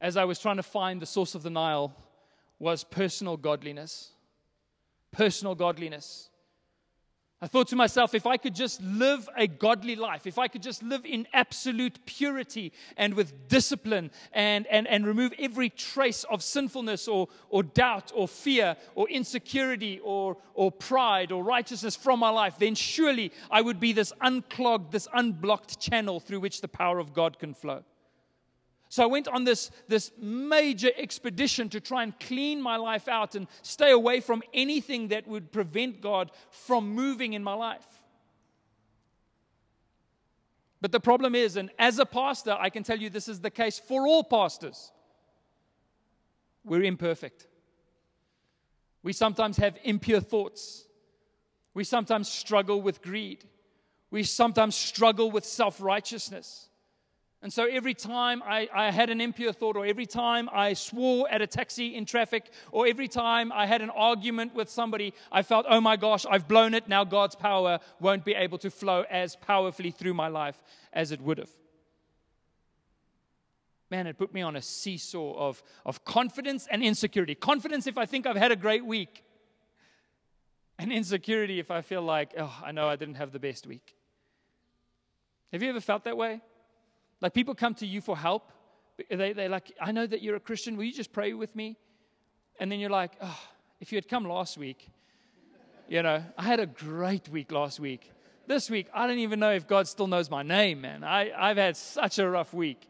[0.00, 1.94] as I was trying to find the source of the Nile,
[2.58, 4.10] was personal godliness.
[5.12, 6.28] Personal godliness.
[7.40, 10.62] I thought to myself, if I could just live a godly life, if I could
[10.62, 16.42] just live in absolute purity and with discipline and, and, and remove every trace of
[16.42, 22.30] sinfulness or, or doubt or fear or insecurity or, or pride or righteousness from my
[22.30, 26.98] life, then surely I would be this unclogged, this unblocked channel through which the power
[26.98, 27.84] of God can flow.
[28.88, 33.34] So I went on this, this major expedition to try and clean my life out
[33.34, 37.86] and stay away from anything that would prevent God from moving in my life.
[40.80, 43.50] But the problem is, and as a pastor, I can tell you this is the
[43.50, 44.92] case for all pastors.
[46.64, 47.46] We're imperfect.
[49.02, 50.86] We sometimes have impure thoughts.
[51.74, 53.44] We sometimes struggle with greed.
[54.10, 56.67] We sometimes struggle with self righteousness.
[57.40, 61.30] And so every time I, I, had an impure thought, or every time I swore
[61.30, 65.42] at a taxi in traffic, or every time I had an argument with somebody, I
[65.42, 66.88] felt, oh my gosh, I've blown it.
[66.88, 70.60] Now God's power won't be able to flow as powerfully through my life
[70.92, 71.50] as it would have.
[73.88, 77.36] Man, it put me on a seesaw of, of confidence and insecurity.
[77.36, 79.24] Confidence if I think I've had a great week,
[80.76, 83.94] and insecurity if I feel like, oh, I know I didn't have the best week.
[85.52, 86.40] Have you ever felt that way?
[87.20, 88.52] Like people come to you for help.
[89.10, 90.76] They, they're like, I know that you're a Christian.
[90.76, 91.76] Will you just pray with me?
[92.58, 93.40] And then you're like, oh,
[93.80, 94.88] if you had come last week,
[95.88, 98.10] you know, I had a great week last week.
[98.46, 101.04] this week, I don't even know if God still knows my name, man.
[101.04, 102.88] I, I've had such a rough week.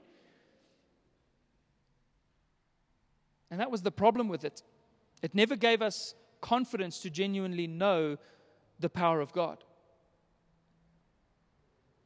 [3.51, 4.63] And that was the problem with it.
[5.23, 8.19] It never gave us confidence to genuinely know
[8.79, 9.65] the power of God.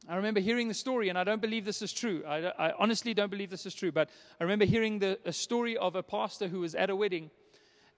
[0.07, 2.23] I remember hearing the story, and I don't believe this is true.
[2.27, 5.77] I, I honestly don't believe this is true, but I remember hearing the, a story
[5.77, 7.31] of a pastor who was at a wedding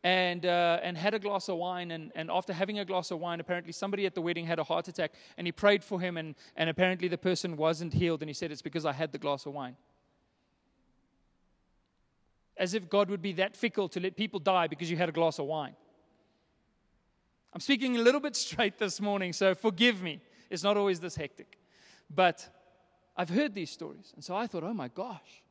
[0.04, 1.90] and, uh, and had a glass of wine.
[1.90, 4.64] And, and after having a glass of wine, apparently somebody at the wedding had a
[4.64, 8.22] heart attack, and he prayed for him, and, and apparently the person wasn't healed.
[8.22, 9.76] And he said, It's because I had the glass of wine.
[12.56, 15.12] As if God would be that fickle to let people die because you had a
[15.12, 15.76] glass of wine.
[17.52, 20.22] I'm speaking a little bit straight this morning, so forgive me.
[20.52, 21.58] It's not always this hectic.
[22.10, 22.48] But
[23.18, 24.12] I've heard these stories.
[24.16, 25.44] And so I thought, oh my gosh,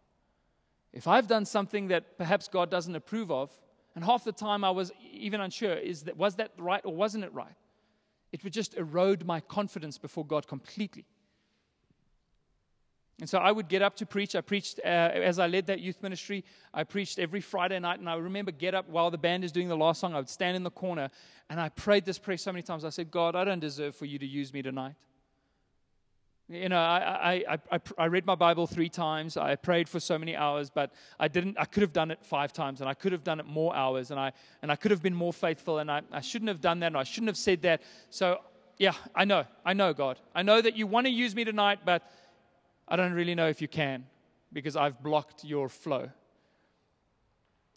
[0.92, 3.50] if I've done something that perhaps God doesn't approve of,
[3.94, 7.24] and half the time I was even unsure, is that, was that right or wasn't
[7.24, 7.54] it right?
[8.32, 11.06] It would just erode my confidence before God completely.
[13.20, 14.34] And so I would get up to preach.
[14.34, 16.44] I preached uh, as I led that youth ministry.
[16.72, 19.68] I preached every Friday night, and I remember get up while the band is doing
[19.68, 20.14] the last song.
[20.14, 21.10] I would stand in the corner,
[21.48, 22.84] and I prayed this prayer so many times.
[22.84, 24.94] I said, God, I don't deserve for you to use me tonight.
[26.48, 29.38] You know, I, I, I, I, read my Bible three times.
[29.38, 31.56] I prayed for so many hours, but I didn't.
[31.58, 34.10] I could have done it five times, and I could have done it more hours,
[34.10, 36.80] and I and I could have been more faithful, and I, I shouldn't have done
[36.80, 37.80] that, and I shouldn't have said that.
[38.10, 38.40] So,
[38.76, 41.78] yeah, I know, I know, God, I know that you want to use me tonight,
[41.82, 42.02] but
[42.86, 44.04] I don't really know if you can,
[44.52, 46.10] because I've blocked your flow.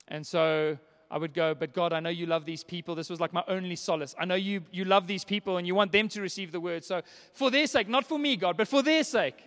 [0.09, 0.77] And so
[1.09, 2.95] I would go, But God, I know you love these people.
[2.95, 4.13] This was like my only solace.
[4.19, 6.83] I know you, you love these people and you want them to receive the word.
[6.83, 7.01] So,
[7.33, 9.41] for their sake, not for me, God, but for their sake,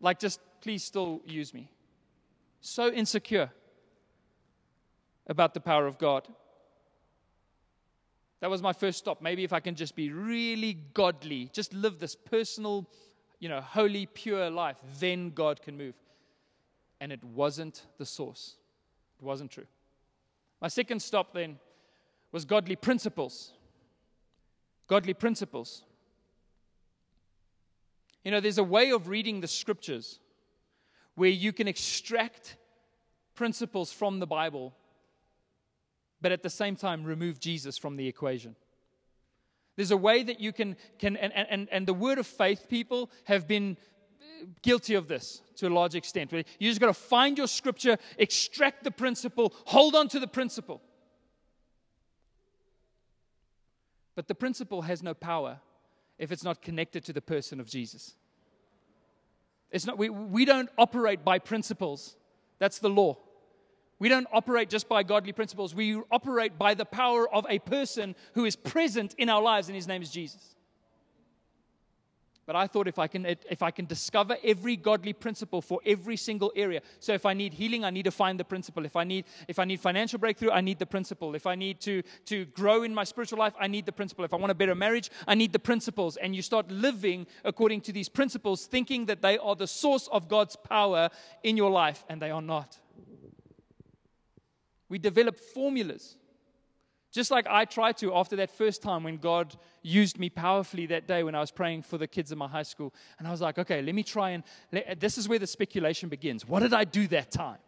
[0.00, 1.70] like just please still use me.
[2.60, 3.50] So insecure
[5.26, 6.26] about the power of God.
[8.40, 9.22] That was my first stop.
[9.22, 12.88] Maybe if I can just be really godly, just live this personal,
[13.40, 15.94] you know, holy, pure life, then God can move.
[17.00, 18.56] And it wasn't the source,
[19.18, 19.66] it wasn't true.
[20.60, 21.58] My second stop then
[22.32, 23.52] was godly principles.
[24.86, 25.84] Godly principles.
[28.24, 30.18] You know, there's a way of reading the scriptures
[31.14, 32.56] where you can extract
[33.34, 34.74] principles from the Bible,
[36.20, 38.56] but at the same time remove Jesus from the equation.
[39.76, 43.10] There's a way that you can, can and, and, and the word of faith people
[43.24, 43.76] have been
[44.62, 46.32] guilty of this to a large extent.
[46.32, 50.80] You just got to find your scripture, extract the principle, hold on to the principle.
[54.14, 55.58] But the principle has no power
[56.18, 58.14] if it's not connected to the person of Jesus.
[59.70, 62.16] It's not, we, we don't operate by principles.
[62.60, 63.18] That's the law.
[63.98, 65.74] We don't operate just by godly principles.
[65.74, 69.74] We operate by the power of a person who is present in our lives, and
[69.74, 70.54] his name is Jesus.
[72.46, 76.16] But I thought if I can if I can discover every godly principle for every
[76.16, 76.82] single area.
[77.00, 78.84] So if I need healing, I need to find the principle.
[78.84, 81.34] If I need if I need financial breakthrough, I need the principle.
[81.34, 84.24] If I need to to grow in my spiritual life, I need the principle.
[84.24, 86.16] If I want a better marriage, I need the principles.
[86.16, 90.28] And you start living according to these principles, thinking that they are the source of
[90.28, 91.08] God's power
[91.42, 92.78] in your life, and they are not.
[94.88, 96.16] We develop formulas
[97.14, 101.06] just like I tried to after that first time when God used me powerfully that
[101.06, 102.92] day when I was praying for the kids in my high school.
[103.20, 104.42] And I was like, okay, let me try and.
[104.72, 106.44] Let, this is where the speculation begins.
[106.46, 107.58] What did I do that time?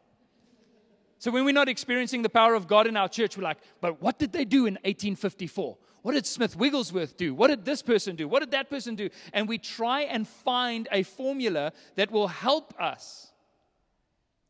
[1.21, 4.03] So when we're not experiencing the power of God in our church, we're like, but
[4.03, 5.79] what did they do in 1854?
[6.03, 7.33] What did Smith Wigglesworth do?
[7.33, 8.27] What did this person do?
[8.27, 9.11] What did that person do?
[9.33, 13.31] And we try and find a formula that will help us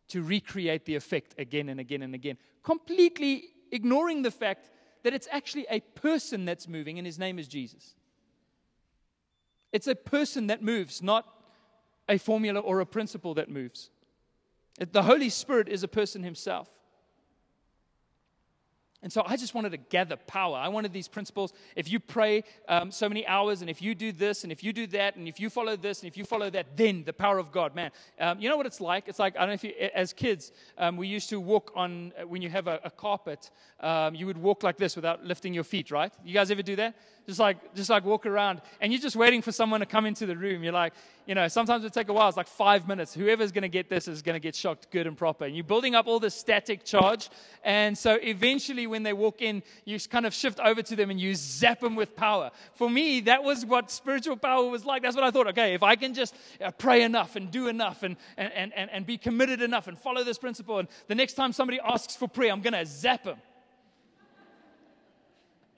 [0.09, 4.71] to recreate the effect again and again and again, completely ignoring the fact
[5.07, 7.95] that it's actually a person that's moving, and his name is Jesus.
[9.71, 11.33] It's a person that moves, not
[12.09, 13.91] a formula or a principle that moves.
[14.81, 16.69] The Holy Spirit is a person himself.
[19.07, 20.57] And so I just wanted to gather power.
[20.57, 21.53] I wanted these principles.
[21.77, 24.73] If you pray um, so many hours, and if you do this, and if you
[24.73, 27.39] do that, and if you follow this, and if you follow that, then the power
[27.39, 27.93] of God, man.
[28.19, 29.07] Um, you know what it's like?
[29.07, 32.15] It's like, I don't know if you, as kids, um, we used to walk on,
[32.21, 35.55] uh, when you have a, a carpet, um, you would walk like this without lifting
[35.55, 36.13] your feet, right?
[36.25, 36.97] You guys ever do that?
[37.27, 40.27] Just like just like walk around and you're just waiting for someone to come into
[40.27, 40.63] the room.
[40.63, 40.93] You're like
[41.27, 42.29] you know sometimes it take a while.
[42.29, 43.13] It's like five minutes.
[43.15, 45.45] Whoever's going to get this is going to get shocked good and proper.
[45.45, 47.29] And you're building up all this static charge.
[47.65, 51.21] And so eventually when they walk in you kind of shift over to them and
[51.21, 52.51] you zap them with power.
[52.75, 55.03] For me that was what spiritual power was like.
[55.03, 56.35] That's what i thought okay if i can just
[56.65, 60.25] uh, pray enough and do enough and, and, and, and be committed enough and follow
[60.25, 63.37] this principle and the next time somebody asks for prayer i'm going to zap them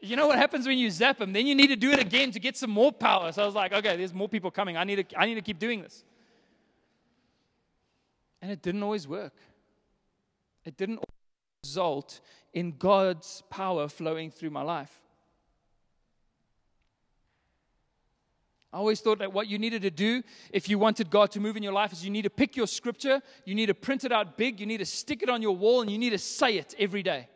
[0.01, 1.33] You know what happens when you zap them?
[1.33, 3.33] Then you need to do it again to get some more power.
[3.33, 4.77] So I was like, okay, there's more people coming.
[4.77, 6.05] I need to, I need to keep doing this.
[8.41, 9.35] And it didn't always work.
[10.65, 11.01] It didn't
[11.65, 12.21] result
[12.53, 15.01] in God's power flowing through my life.
[18.73, 21.57] I always thought that what you needed to do if you wanted God to move
[21.57, 24.13] in your life is you need to pick your scripture, you need to print it
[24.13, 26.59] out big, you need to stick it on your wall, and you need to say
[26.59, 27.29] it every day.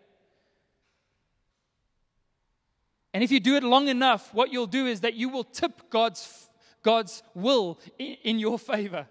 [3.15, 5.91] And if you do it long enough, what you'll do is that you will tip
[5.91, 6.49] God's,
[6.83, 9.07] God's will in, in your favor.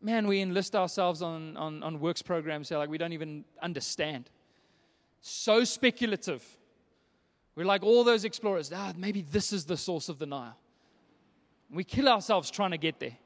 [0.00, 4.28] Man, we enlist ourselves on, on, on works programs that like we don't even understand.
[5.20, 6.44] So speculative.
[7.54, 8.72] We're like all those explorers.
[8.74, 10.56] Ah, maybe this is the source of the Nile.
[11.70, 13.16] We kill ourselves trying to get there.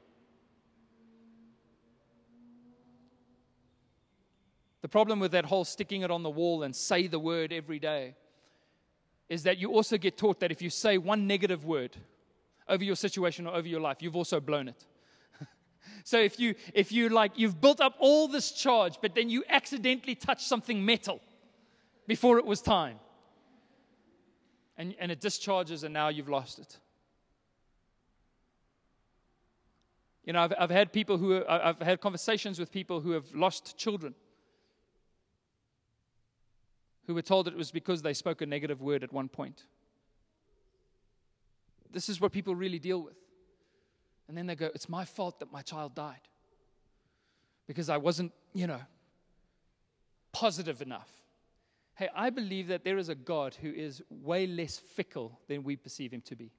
[4.81, 7.79] The problem with that whole sticking it on the wall and say the word every
[7.79, 8.15] day
[9.29, 11.95] is that you also get taught that if you say one negative word
[12.67, 14.85] over your situation or over your life, you've also blown it.
[16.03, 19.43] so if you if you like you've built up all this charge, but then you
[19.47, 21.21] accidentally touch something metal
[22.07, 22.99] before it was time.
[24.77, 26.79] And, and it discharges, and now you've lost it.
[30.23, 33.77] You know, I've, I've had people who, I've had conversations with people who have lost
[33.77, 34.15] children
[37.09, 39.63] who were told it was because they spoke a negative word at one point.
[41.91, 43.17] This is what people really deal with.
[44.27, 46.21] And then they go, It's my fault that my child died
[47.65, 48.81] because I wasn't, you know,
[50.33, 51.09] positive enough.
[51.95, 55.77] Hey, I believe that there is a God who is way less fickle than we
[55.77, 56.51] perceive him to be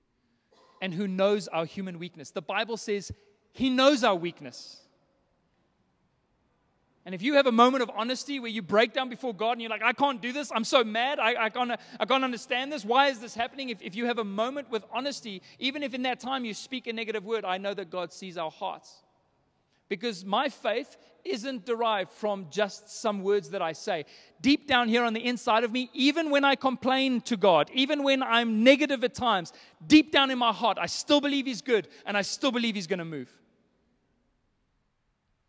[0.83, 2.33] and who knows our human weakness.
[2.33, 3.13] The Bible says
[3.53, 4.80] he knows our weakness.
[7.07, 9.63] And if you have a moment of honesty where you break down before God and
[9.63, 12.71] you're like, I can't do this, I'm so mad, I, I, can't, I can't understand
[12.71, 13.71] this, why is this happening?
[13.71, 16.87] If, if you have a moment with honesty, even if in that time you speak
[16.87, 19.03] a negative word, I know that God sees our hearts.
[19.89, 24.05] Because my faith isn't derived from just some words that I say.
[24.41, 28.03] Deep down here on the inside of me, even when I complain to God, even
[28.03, 29.53] when I'm negative at times,
[29.85, 32.87] deep down in my heart, I still believe He's good and I still believe He's
[32.87, 33.33] going to move.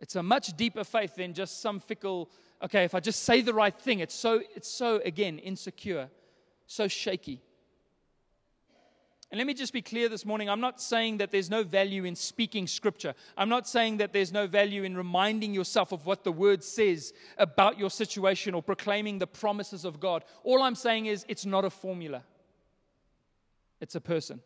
[0.02, 2.30] It's a much deeper faith than just some fickle,
[2.64, 6.10] okay, if I just say the right thing, it's so, it's so again, insecure,
[6.66, 7.40] so shaky.
[9.30, 10.50] And let me just be clear this morning.
[10.50, 13.14] I'm not saying that there's no value in speaking scripture.
[13.38, 17.14] I'm not saying that there's no value in reminding yourself of what the word says
[17.38, 20.26] about your situation or proclaiming the promises of God.
[20.44, 22.24] All I'm saying is it's not a formula,
[23.80, 24.42] it's a person.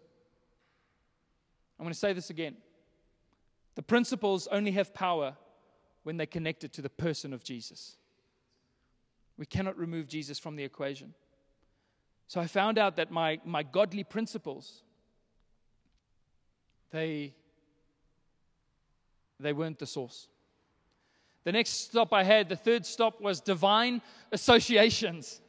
[1.79, 2.57] I'm going to say this again.
[3.75, 5.35] The principles only have power
[6.05, 7.97] when they're connected to the person of Jesus.
[9.39, 11.15] We cannot remove Jesus from the equation.
[12.27, 14.83] So I found out that my, my godly principles,
[16.91, 17.33] they,
[19.39, 20.27] they weren't the source.
[21.43, 25.41] The next stop I had, the third stop, was divine associations.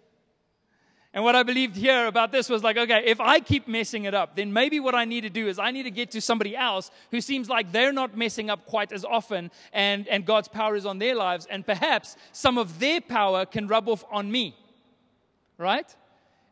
[1.12, 4.14] And what I believed here about this was like, okay, if I keep messing it
[4.14, 6.54] up, then maybe what I need to do is I need to get to somebody
[6.54, 10.76] else who seems like they're not messing up quite as often and, and God's power
[10.76, 11.46] is on their lives.
[11.48, 14.54] And perhaps some of their power can rub off on me.
[15.58, 15.94] Right?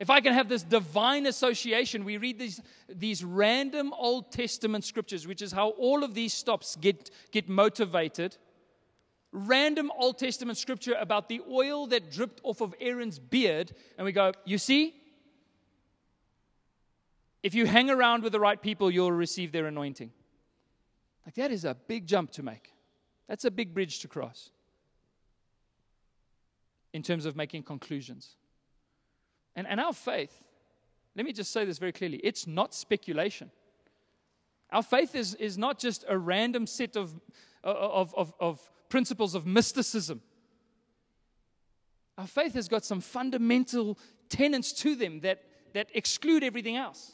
[0.01, 5.27] If I can have this divine association, we read these, these random Old Testament scriptures,
[5.27, 8.37] which is how all of these stops get, get motivated
[9.35, 14.13] random Old Testament scripture about the oil that dripped off of Aaron's beard, and we
[14.13, 14.95] go, You see?
[17.43, 20.11] If you hang around with the right people, you'll receive their anointing.
[21.27, 22.73] Like, that is a big jump to make.
[23.29, 24.49] That's a big bridge to cross
[26.95, 28.37] in terms of making conclusions.
[29.57, 30.33] And, and our faith,
[31.17, 33.51] let me just say this very clearly it's not speculation.
[34.71, 37.15] Our faith is, is not just a random set of,
[37.63, 40.21] of, of, of principles of mysticism.
[42.17, 47.11] Our faith has got some fundamental tenets to them that, that exclude everything else.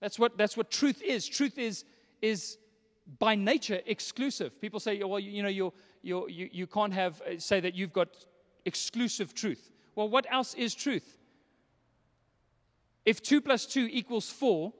[0.00, 1.28] That's what, that's what truth is.
[1.28, 1.84] Truth is,
[2.20, 2.58] is
[3.20, 4.60] by nature exclusive.
[4.60, 7.76] People say, well, you, you know, you're, you're, you, you can't have, uh, say that
[7.76, 8.08] you've got
[8.64, 9.70] exclusive truth.
[9.94, 11.18] Well, what else is truth?
[13.04, 14.72] If 2 plus 2 equals 4,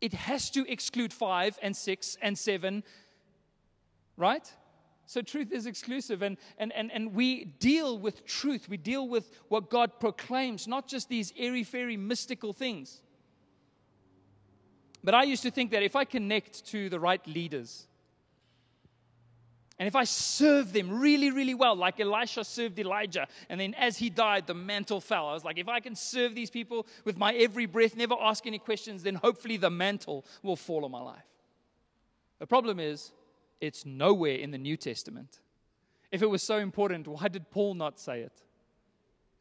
[0.00, 2.82] it has to exclude 5 and 6 and 7
[4.16, 4.50] right?
[5.06, 8.68] So truth is exclusive, and, and, and, and we deal with truth.
[8.68, 13.02] We deal with what God proclaims, not just these airy fairy mystical things.
[15.04, 17.86] But I used to think that if I connect to the right leaders,
[19.78, 23.98] And if I serve them really, really well, like Elisha served Elijah, and then as
[23.98, 25.28] he died, the mantle fell.
[25.28, 28.46] I was like, if I can serve these people with my every breath, never ask
[28.46, 31.26] any questions, then hopefully the mantle will fall on my life.
[32.38, 33.12] The problem is,
[33.60, 35.40] it's nowhere in the New Testament.
[36.12, 38.42] If it was so important, why did Paul not say it?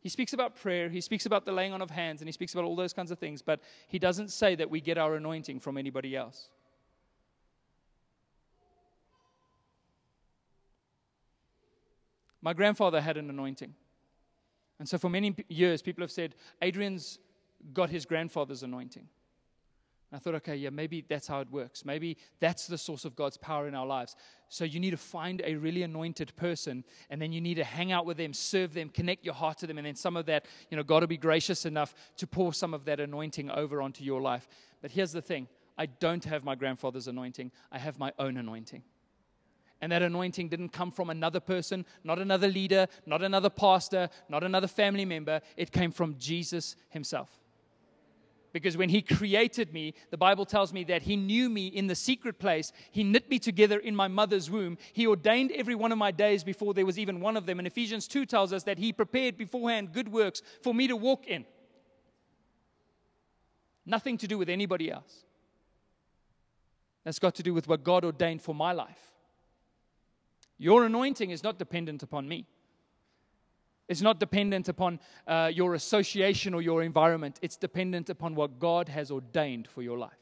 [0.01, 2.53] He speaks about prayer, he speaks about the laying on of hands, and he speaks
[2.53, 5.59] about all those kinds of things, but he doesn't say that we get our anointing
[5.59, 6.49] from anybody else.
[12.41, 13.74] My grandfather had an anointing.
[14.78, 17.18] And so for many years, people have said, Adrian's
[17.74, 19.07] got his grandfather's anointing.
[20.16, 21.84] I thought, okay, yeah, maybe that's how it works.
[21.84, 24.16] Maybe that's the source of God's power in our lives.
[24.49, 27.91] So you need to find a really anointed person, and then you need to hang
[27.91, 30.45] out with them, serve them, connect your heart to them, and then some of that,
[30.70, 34.03] you know, God will be gracious enough to pour some of that anointing over onto
[34.03, 34.47] your life.
[34.82, 35.47] But here's the thing
[35.78, 38.84] I don't have my grandfather's anointing, I have my own anointing.
[39.82, 44.43] And that anointing didn't come from another person, not another leader, not another pastor, not
[44.43, 45.41] another family member.
[45.57, 47.30] It came from Jesus himself.
[48.56, 51.93] Because when he created me, the Bible tells me that he knew me in the
[51.93, 52.72] secret place.
[52.89, 54.78] He knit me together in my mother's womb.
[54.93, 57.60] He ordained every one of my days before there was even one of them.
[57.60, 61.28] And Ephesians 2 tells us that he prepared beforehand good works for me to walk
[61.28, 61.43] in.
[63.86, 65.26] Nothing to do with anybody else.
[67.03, 69.12] That's got to do with what God ordained for my life.
[70.58, 72.47] Your anointing is not dependent upon me.
[73.88, 77.39] It's not dependent upon uh, your association or your environment.
[77.41, 80.17] It's dependent upon what God has ordained for your life.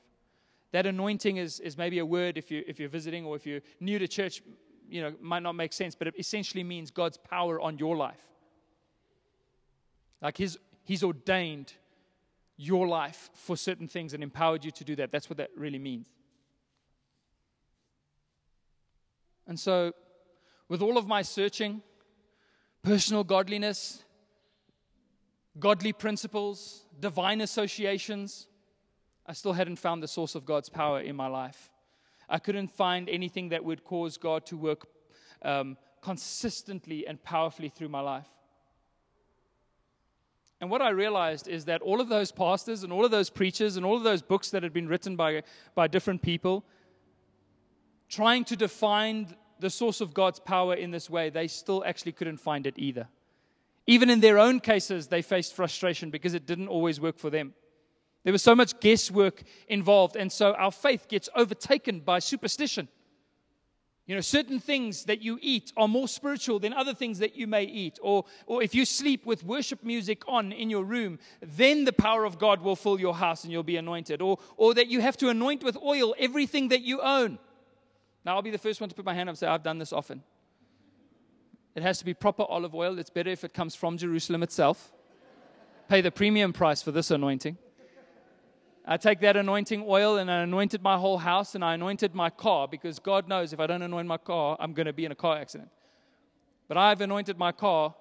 [0.74, 3.61] That anointing is, is maybe a word if, you, if you're visiting or if you're
[3.80, 4.41] new to church,
[4.89, 8.20] you know, might not make sense, but it essentially means God's power on your life.
[10.22, 11.74] Like his, He's ordained
[12.57, 15.11] your life for certain things and empowered you to do that.
[15.11, 16.07] That's what that really means.
[19.47, 19.93] And so
[20.70, 21.82] with all of my searching,
[22.84, 24.04] personal godliness,
[25.58, 28.48] godly principles, divine associations,
[29.26, 31.72] I still hadn't found the source of God's power in my life.
[32.30, 34.86] I couldn't find anything that would cause God to work
[35.42, 38.28] um, consistently and powerfully through my life.
[40.60, 43.76] And what I realized is that all of those pastors and all of those preachers
[43.78, 45.44] and all of those books that had been written by,
[45.76, 46.66] by different people,
[48.10, 52.38] trying to define the source of God's power in this way, they still actually couldn't
[52.38, 53.07] find it either.
[53.88, 57.53] Even in their own cases, they faced frustration because it didn't always work for them.
[58.26, 62.89] There was so much guesswork involved, and so our faith gets overtaken by superstition.
[64.05, 67.47] You know, certain things that you eat are more spiritual than other things that you
[67.47, 67.99] may eat.
[68.01, 72.26] Or, or if you sleep with worship music on in your room, then the power
[72.26, 74.22] of God will fill your house and you'll be anointed.
[74.22, 77.39] Or, or that you have to anoint with oil everything that you own.
[78.26, 79.80] Now, I'll be the first one to put my hand up and say, I've done
[79.80, 80.24] this often.
[81.76, 83.00] It has to be proper olive oil.
[83.00, 84.94] It's better if it comes from Jerusalem itself.
[85.90, 87.58] Pay the premium price for this anointing.
[88.86, 92.30] I take that anointing oil and I anointed my whole house and I anointed my
[92.30, 95.12] car because God knows if I don't anoint my car, I'm going to be in
[95.12, 95.70] a car accident.
[96.68, 97.96] But I've anointed my car.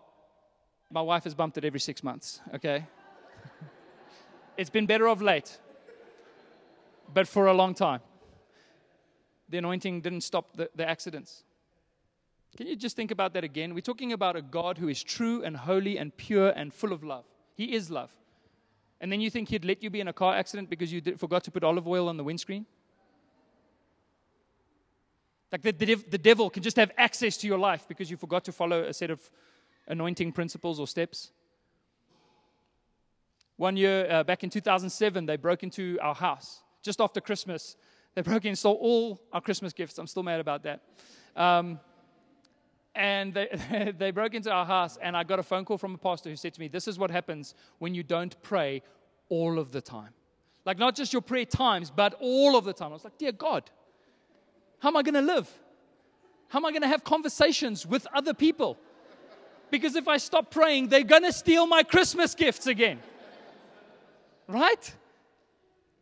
[0.91, 2.87] My wife has bumped it every six months, okay?
[4.57, 5.59] it's been better of late,
[7.13, 8.01] but for a long time
[9.53, 11.45] the anointing didn't stop the, the accidents.
[12.57, 13.75] Can you just think about that again?
[13.75, 17.05] We're talking about a God who is true and holy and pure and full of
[17.05, 17.25] love.
[17.55, 18.11] He is love.
[19.01, 21.21] And then you think He'd let you be in a car accident because you did,
[21.21, 22.65] forgot to put olive oil on the windscreen?
[25.51, 28.45] Like the, the, the devil can just have access to your life because you forgot
[28.47, 29.21] to follow a set of
[29.87, 31.31] anointing principles or steps.
[33.57, 37.77] One year, uh, back in 2007, they broke into our house just after Christmas.
[38.15, 39.99] They broke in, stole all our Christmas gifts.
[39.99, 40.81] I'm still mad about that.
[41.35, 41.81] Um,
[42.95, 45.99] and they, they broke into our house, and I got a phone call from a
[45.99, 48.83] pastor who said to me, This is what happens when you don't pray
[49.29, 50.11] all of the time.
[50.65, 52.91] Like, not just your prayer times, but all of the time.
[52.91, 53.71] I was like, Dear God,
[54.81, 55.51] how am I going to live?
[56.49, 58.79] How am I going to have conversations with other people?
[59.71, 63.01] Because if I stop praying, they're going to steal my Christmas gifts again.
[64.47, 64.95] Right?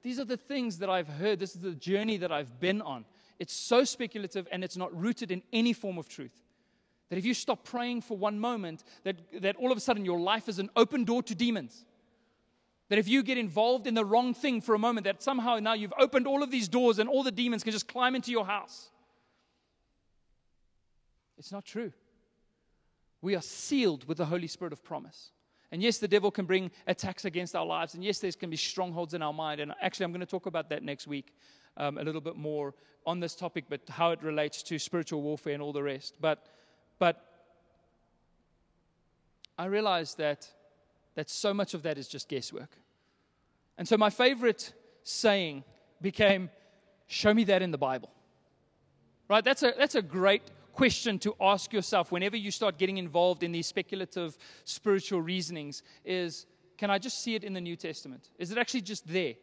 [0.03, 1.39] These are the things that I've heard.
[1.39, 3.05] This is the journey that I've been on.
[3.39, 6.43] It's so speculative and it's not rooted in any form of truth.
[7.09, 10.21] That if you stop praying for one moment, that, that all of a sudden your
[10.21, 11.85] life is an open door to demons.
[12.89, 15.75] That if you get involved in the wrong thing for a moment, that somehow now
[15.75, 18.47] you've opened all of these doors and all the demons can just climb into your
[18.47, 18.91] house.
[21.39, 21.93] It's not true.
[23.23, 25.31] We are sealed with the Holy Spirit of promise.
[25.73, 27.95] And yes, the devil can bring attacks against our lives.
[27.95, 29.61] And yes, there can be strongholds in our mind.
[29.61, 31.35] And actually, I'm going to talk about that next week.
[31.77, 32.75] um, a little bit more
[33.07, 36.15] on this topic, but how it relates to spiritual warfare and all the rest.
[36.21, 36.47] But,
[36.99, 37.25] but
[39.59, 40.49] I realized that,
[41.15, 42.71] that so much of that is just guesswork.
[43.79, 45.65] And so my favorite saying
[46.01, 46.51] became,
[47.07, 48.09] Show me that in the Bible.
[49.29, 49.43] Right?
[49.43, 50.43] That's a, that's a great
[50.73, 56.47] question to ask yourself whenever you start getting involved in these speculative spiritual reasonings is
[56.79, 58.31] can I just see it in the New Testament?
[58.39, 59.35] Is it actually just there?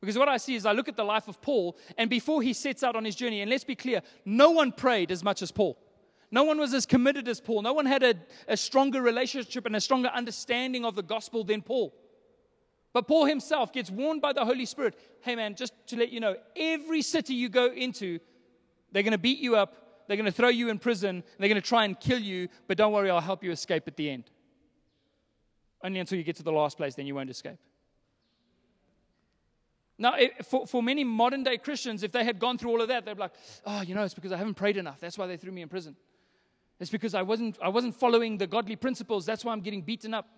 [0.00, 2.52] Because what I see is I look at the life of Paul, and before he
[2.52, 5.50] sets out on his journey, and let's be clear, no one prayed as much as
[5.50, 5.78] Paul.
[6.30, 7.62] No one was as committed as Paul.
[7.62, 8.14] No one had a,
[8.46, 11.94] a stronger relationship and a stronger understanding of the gospel than Paul.
[12.92, 16.20] But Paul himself gets warned by the Holy Spirit hey, man, just to let you
[16.20, 18.20] know, every city you go into,
[18.92, 21.60] they're going to beat you up, they're going to throw you in prison, they're going
[21.60, 24.24] to try and kill you, but don't worry, I'll help you escape at the end.
[25.84, 27.58] Only until you get to the last place, then you won't escape.
[29.98, 33.04] Now, for, for many modern day Christians, if they had gone through all of that,
[33.04, 33.34] they'd be like,
[33.66, 34.98] oh, you know, it's because I haven't prayed enough.
[35.00, 35.94] That's why they threw me in prison.
[36.80, 39.26] It's because I wasn't, I wasn't following the godly principles.
[39.26, 40.28] That's why I'm getting beaten up.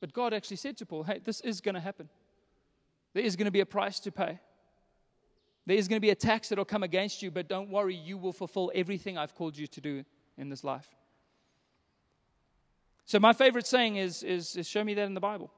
[0.00, 2.08] But God actually said to Paul, hey, this is going to happen.
[3.12, 4.40] There is going to be a price to pay.
[5.66, 7.94] There is going to be a tax that will come against you, but don't worry,
[7.94, 10.04] you will fulfill everything I've called you to do
[10.38, 10.86] in this life.
[13.04, 15.50] So, my favorite saying is, is, is show me that in the Bible.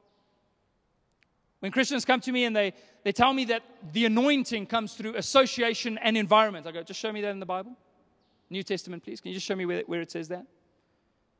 [1.61, 2.73] When Christians come to me and they,
[3.05, 7.13] they tell me that the anointing comes through association and environment, I go, just show
[7.13, 7.77] me that in the Bible.
[8.49, 9.21] New Testament, please.
[9.21, 10.47] Can you just show me where, where it says that?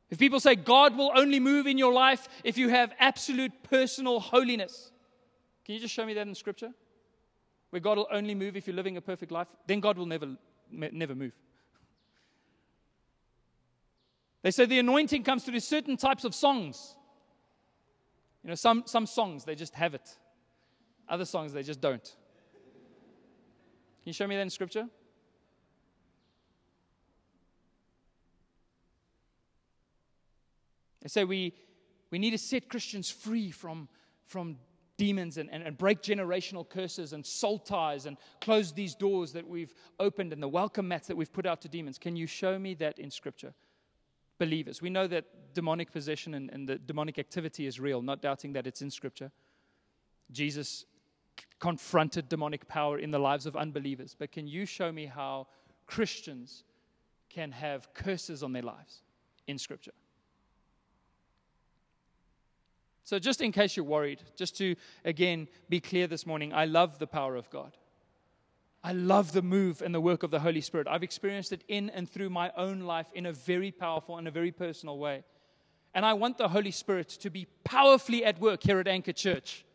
[0.09, 4.19] If people say God will only move in your life if you have absolute personal
[4.19, 4.91] holiness,
[5.63, 6.71] can you just show me that in Scripture?
[7.69, 10.35] Where God will only move if you're living a perfect life, then God will never,
[10.71, 11.33] never move.
[14.41, 16.95] They say the anointing comes through certain types of songs.
[18.43, 20.17] You know, some, some songs, they just have it.
[21.07, 22.03] Other songs, they just don't.
[22.03, 24.87] Can you show me that in Scripture?
[31.01, 31.53] They say we,
[32.11, 33.87] we need to set Christians free from,
[34.25, 34.57] from
[34.99, 39.47] demons and, and, and break generational curses and soul ties and close these doors that
[39.47, 41.97] we've opened and the welcome mats that we've put out to demons.
[41.97, 43.53] Can you show me that in Scripture?
[44.37, 44.81] Believers.
[44.81, 48.67] We know that demonic possession and, and the demonic activity is real, not doubting that
[48.67, 49.31] it's in Scripture.
[50.31, 50.85] Jesus
[51.59, 54.15] confronted demonic power in the lives of unbelievers.
[54.19, 55.47] But can you show me how
[55.87, 56.65] Christians
[57.29, 59.01] can have curses on their lives
[59.47, 59.93] in Scripture?
[63.09, 66.99] So, just in case you're worried, just to again be clear this morning, I love
[66.99, 67.75] the power of God.
[68.83, 70.85] I love the move and the work of the Holy Spirit.
[70.87, 74.31] I've experienced it in and through my own life in a very powerful and a
[74.31, 75.23] very personal way.
[75.95, 79.65] And I want the Holy Spirit to be powerfully at work here at Anchor Church.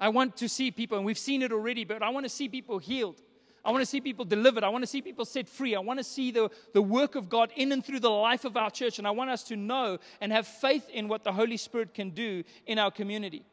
[0.00, 2.48] I want to see people, and we've seen it already, but I want to see
[2.48, 3.20] people healed.
[3.64, 4.64] I want to see people delivered.
[4.64, 5.74] I want to see people set free.
[5.74, 8.56] I want to see the, the work of God in and through the life of
[8.56, 8.98] our church.
[8.98, 12.10] And I want us to know and have faith in what the Holy Spirit can
[12.10, 13.44] do in our community.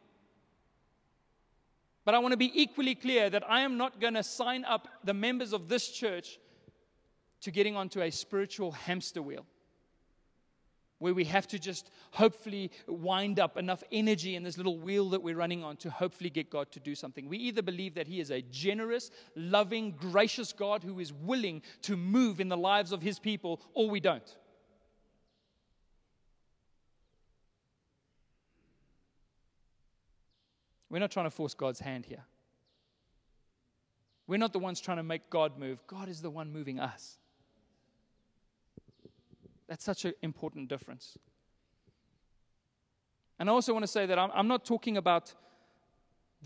[2.05, 4.87] But I want to be equally clear that I am not going to sign up
[5.03, 6.39] the members of this church
[7.41, 9.45] to getting onto a spiritual hamster wheel
[10.99, 15.21] where we have to just hopefully wind up enough energy in this little wheel that
[15.21, 17.27] we're running on to hopefully get God to do something.
[17.27, 21.95] We either believe that He is a generous, loving, gracious God who is willing to
[21.95, 24.35] move in the lives of His people, or we don't.
[30.89, 32.23] We're not trying to force God's hand here.
[34.25, 35.85] We're not the ones trying to make God move.
[35.87, 37.17] God is the one moving us.
[39.67, 41.17] That's such an important difference.
[43.39, 45.33] And I also want to say that I'm, I'm not talking about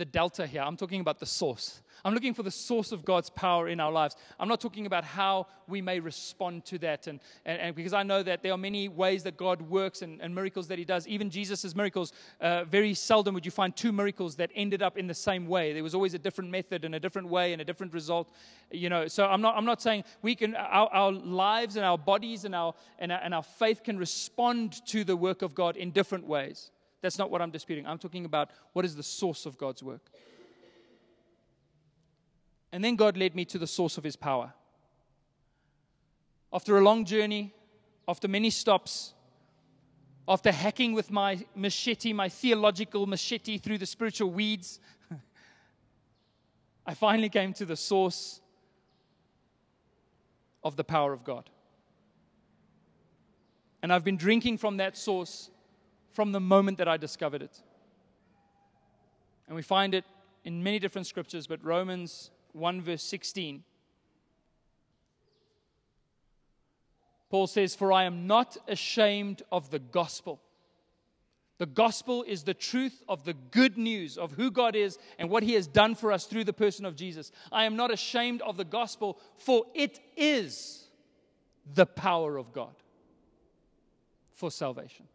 [0.01, 0.63] the delta here.
[0.63, 1.79] I'm talking about the source.
[2.03, 4.15] I'm looking for the source of God's power in our lives.
[4.39, 7.05] I'm not talking about how we may respond to that.
[7.05, 10.19] And, and, and because I know that there are many ways that God works and,
[10.19, 11.07] and miracles that He does.
[11.07, 15.05] Even Jesus' miracles, uh, very seldom would you find two miracles that ended up in
[15.05, 15.71] the same way.
[15.71, 18.33] There was always a different method and a different way and a different result.
[18.71, 21.99] You know, so I'm not, I'm not saying we can, our, our lives and our
[21.99, 25.77] bodies and our, and, our, and our faith can respond to the work of God
[25.77, 26.71] in different ways.
[27.01, 27.87] That's not what I'm disputing.
[27.87, 30.09] I'm talking about what is the source of God's work.
[32.71, 34.53] And then God led me to the source of his power.
[36.53, 37.53] After a long journey,
[38.07, 39.13] after many stops,
[40.27, 44.79] after hacking with my machete, my theological machete through the spiritual weeds,
[46.85, 48.39] I finally came to the source
[50.63, 51.49] of the power of God.
[53.81, 55.49] And I've been drinking from that source
[56.11, 57.61] from the moment that I discovered it.
[59.47, 60.05] And we find it
[60.43, 63.63] in many different scriptures, but Romans 1, verse 16.
[67.29, 70.41] Paul says, For I am not ashamed of the gospel.
[71.59, 75.43] The gospel is the truth of the good news of who God is and what
[75.43, 77.31] he has done for us through the person of Jesus.
[77.51, 80.85] I am not ashamed of the gospel, for it is
[81.73, 82.73] the power of God
[84.33, 85.07] for salvation.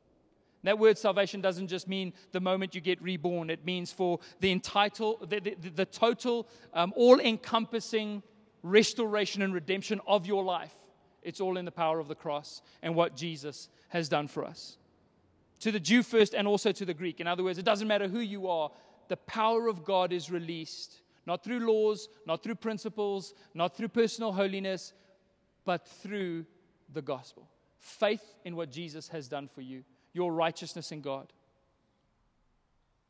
[0.62, 4.50] That word salvation doesn't just mean the moment you get reborn, it means for the,
[4.50, 8.22] entitled, the, the, the total, um, all encompassing
[8.62, 10.74] restoration and redemption of your life.
[11.22, 14.78] It's all in the power of the cross and what Jesus has done for us.
[15.60, 17.20] To the Jew first and also to the Greek.
[17.20, 18.70] In other words, it doesn't matter who you are,
[19.08, 24.32] the power of God is released, not through laws, not through principles, not through personal
[24.32, 24.92] holiness,
[25.64, 26.44] but through
[26.92, 27.48] the gospel.
[27.78, 29.84] Faith in what Jesus has done for you
[30.16, 31.32] your righteousness in God.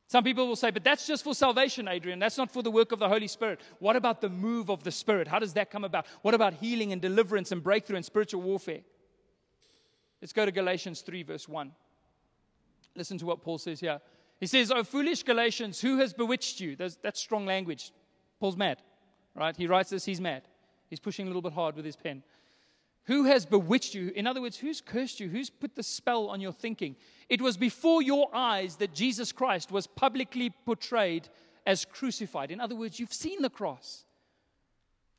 [0.08, 2.18] Some people will say, but that's just for salvation, Adrian.
[2.18, 3.60] That's not for the work of the Holy Spirit.
[3.78, 5.26] What about the move of the Spirit?
[5.26, 6.06] How does that come about?
[6.22, 8.82] What about healing and deliverance and breakthrough and spiritual warfare?
[10.20, 11.72] Let's go to Galatians 3, verse 1.
[12.94, 14.00] Listen to what Paul says here.
[14.38, 16.76] He says, Oh, foolish Galatians, who has bewitched you?
[16.76, 17.92] That's, that's strong language.
[18.38, 18.82] Paul's mad,
[19.34, 19.56] right?
[19.56, 20.42] He writes this, he's mad.
[20.88, 22.22] He's pushing a little bit hard with his pen.
[23.06, 24.12] Who has bewitched you?
[24.16, 25.28] In other words, who's cursed you?
[25.28, 26.96] Who's put the spell on your thinking?
[27.28, 31.28] It was before your eyes that Jesus Christ was publicly portrayed
[31.64, 32.50] as crucified.
[32.50, 34.04] In other words, you've seen the cross.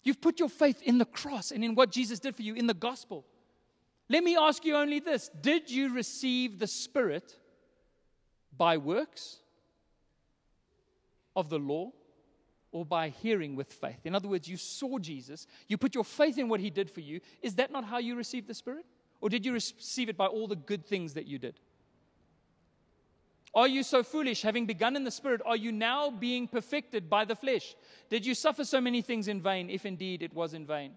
[0.04, 2.68] You've put your faith in the cross and in what Jesus did for you in
[2.68, 3.26] the gospel.
[4.10, 7.36] Let me ask you only this Did you receive the Spirit
[8.56, 9.38] by works
[11.36, 11.92] of the law
[12.72, 14.06] or by hearing with faith.
[14.06, 17.02] In other words, you saw Jesus, you put your faith in what he did for
[17.02, 17.22] you.
[17.42, 18.86] Is that not how you received the Spirit?
[19.22, 21.60] Or did you receive it by all the good things that you did?
[23.56, 27.26] Are you so foolish, having begun in the Spirit, are you now being perfected by
[27.26, 27.76] the flesh?
[28.10, 30.92] Did you suffer so many things in vain, if indeed it was in vain?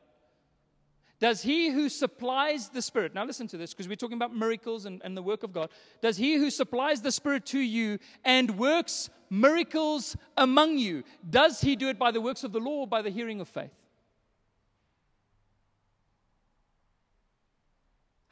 [1.21, 4.87] Does he who supplies the Spirit, now listen to this because we're talking about miracles
[4.87, 5.69] and, and, the work of God.
[6.01, 11.77] Does he who supplies the Spirit to you and works miracles among you, does he
[11.77, 13.71] do it by the works of the law or by the hearing of faith?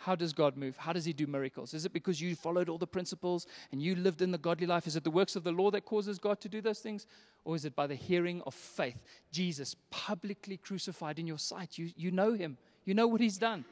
[0.08, 0.76] How does God move?
[0.78, 1.74] How does He do miracles?
[1.74, 4.86] Is it because you followed all the principles and you lived in the godly life?
[4.86, 7.06] Is it the works of the law that causes God to do those things?
[7.44, 9.02] Or is it by the hearing of faith?
[9.32, 11.76] Jesus publicly crucified in your sight.
[11.76, 12.56] You, you know Him,
[12.88, 13.64] you know what He's done.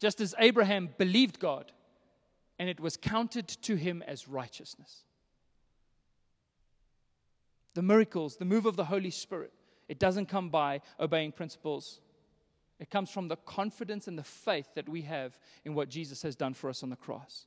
[0.00, 1.72] Just as Abraham believed God
[2.58, 5.04] and it was counted to him as righteousness.
[7.74, 9.52] The miracles, the move of the Holy Spirit,
[9.88, 12.00] it doesn't come by obeying principles.
[12.80, 16.34] It comes from the confidence and the faith that we have in what Jesus has
[16.34, 17.46] done for us on the cross.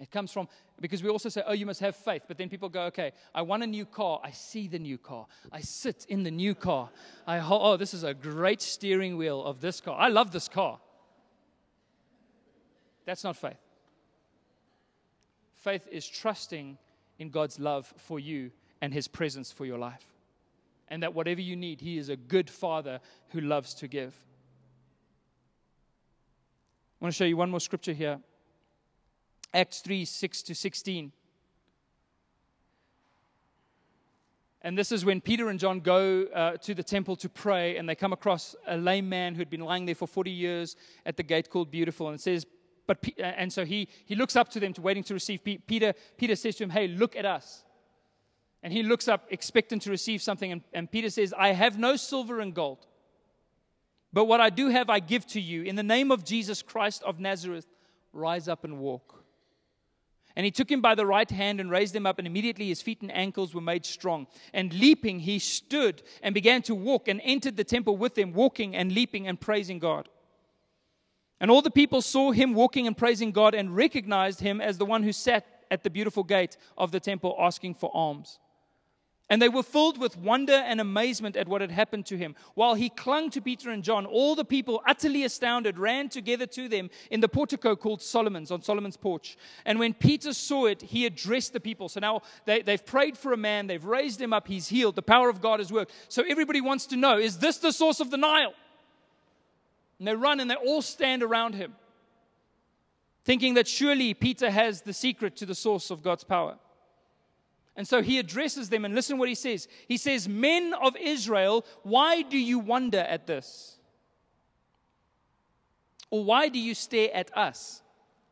[0.00, 0.48] It comes from,
[0.80, 2.22] because we also say, oh, you must have faith.
[2.28, 4.20] But then people go, okay, I want a new car.
[4.22, 5.26] I see the new car.
[5.50, 6.90] I sit in the new car.
[7.26, 9.98] I, oh, this is a great steering wheel of this car.
[9.98, 10.78] I love this car.
[13.06, 13.58] That's not faith.
[15.54, 16.78] Faith is trusting
[17.18, 20.06] in God's love for you and his presence for your life.
[20.86, 24.14] And that whatever you need, he is a good father who loves to give.
[27.00, 28.20] I want to show you one more scripture here.
[29.54, 31.12] Acts 3 6 to 16.
[34.62, 37.88] And this is when Peter and John go uh, to the temple to pray, and
[37.88, 40.76] they come across a lame man who'd been lying there for 40 years
[41.06, 42.08] at the gate called Beautiful.
[42.08, 42.44] And it says,
[42.88, 45.44] but, uh, and so he, he looks up to them, to waiting to receive.
[45.44, 47.62] Peter, Peter says to him, Hey, look at us.
[48.62, 50.50] And he looks up, expecting to receive something.
[50.50, 52.86] And, and Peter says, I have no silver and gold,
[54.12, 55.62] but what I do have, I give to you.
[55.62, 57.66] In the name of Jesus Christ of Nazareth,
[58.12, 59.17] rise up and walk.
[60.38, 62.80] And he took him by the right hand and raised him up, and immediately his
[62.80, 64.28] feet and ankles were made strong.
[64.54, 68.76] And leaping, he stood and began to walk and entered the temple with them, walking
[68.76, 70.08] and leaping and praising God.
[71.40, 74.86] And all the people saw him walking and praising God and recognized him as the
[74.86, 78.38] one who sat at the beautiful gate of the temple asking for alms.
[79.30, 82.34] And they were filled with wonder and amazement at what had happened to him.
[82.54, 86.66] While he clung to Peter and John, all the people, utterly astounded, ran together to
[86.66, 89.36] them in the portico called Solomon's, on Solomon's porch.
[89.66, 91.90] And when Peter saw it, he addressed the people.
[91.90, 95.02] So now they, have prayed for a man, they've raised him up, he's healed, the
[95.02, 95.92] power of God has worked.
[96.08, 98.54] So everybody wants to know is this the source of the Nile?
[99.98, 101.74] And they run and they all stand around him,
[103.24, 106.56] thinking that surely Peter has the secret to the source of God's power.
[107.78, 109.68] And so he addresses them, and listen what he says.
[109.86, 113.78] He says, Men of Israel, why do you wonder at this?
[116.10, 117.80] Or why do you stare at us?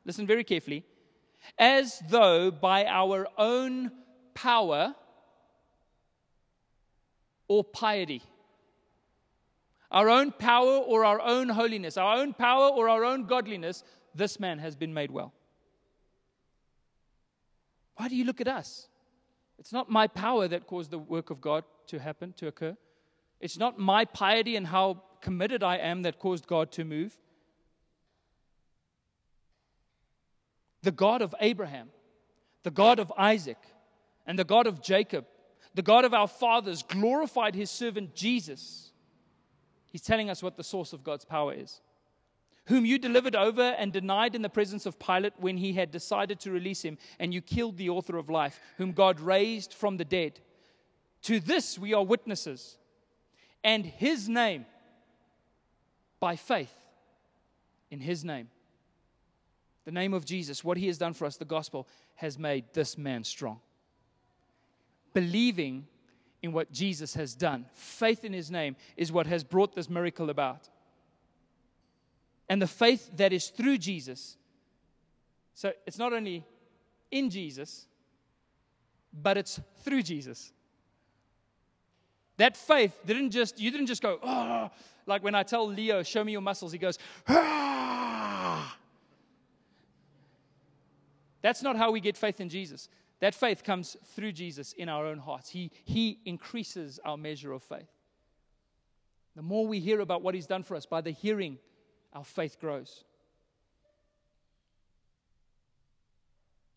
[0.04, 0.84] Listen very carefully.
[1.56, 3.92] As though by our own
[4.34, 4.96] power
[7.46, 8.24] or piety.
[9.92, 14.40] Our own power or our own holiness, our own power or our own godliness, this
[14.40, 15.32] man has been made well.
[17.94, 18.88] Why do you look at us?
[19.58, 22.76] It's not my power that caused the work of God to happen, to occur.
[23.40, 27.16] It's not my piety and how committed I am that caused God to move.
[30.82, 31.88] The God of Abraham,
[32.62, 33.58] the God of Isaac,
[34.26, 35.26] and the God of Jacob,
[35.74, 38.92] the God of our fathers, glorified his servant Jesus.
[39.90, 41.80] He's telling us what the source of God's power is.
[42.66, 46.40] Whom you delivered over and denied in the presence of Pilate when he had decided
[46.40, 50.04] to release him, and you killed the author of life, whom God raised from the
[50.04, 50.40] dead.
[51.22, 52.76] To this we are witnesses.
[53.62, 54.66] And his name,
[56.18, 56.74] by faith
[57.90, 58.48] in his name,
[59.84, 61.86] the name of Jesus, what he has done for us, the gospel,
[62.16, 63.60] has made this man strong.
[65.14, 65.86] Believing
[66.42, 70.30] in what Jesus has done, faith in his name, is what has brought this miracle
[70.30, 70.68] about.
[72.48, 74.36] And the faith that is through Jesus.
[75.54, 76.44] So it's not only
[77.10, 77.86] in Jesus,
[79.12, 80.52] but it's through Jesus.
[82.36, 84.70] That faith didn't just, you didn't just go, oh,
[85.06, 88.76] like when I tell Leo, show me your muscles, he goes, ah.
[91.40, 92.88] That's not how we get faith in Jesus.
[93.20, 95.48] That faith comes through Jesus in our own hearts.
[95.48, 97.88] He, he increases our measure of faith.
[99.36, 101.58] The more we hear about what He's done for us, by the hearing,
[102.16, 103.04] our faith grows.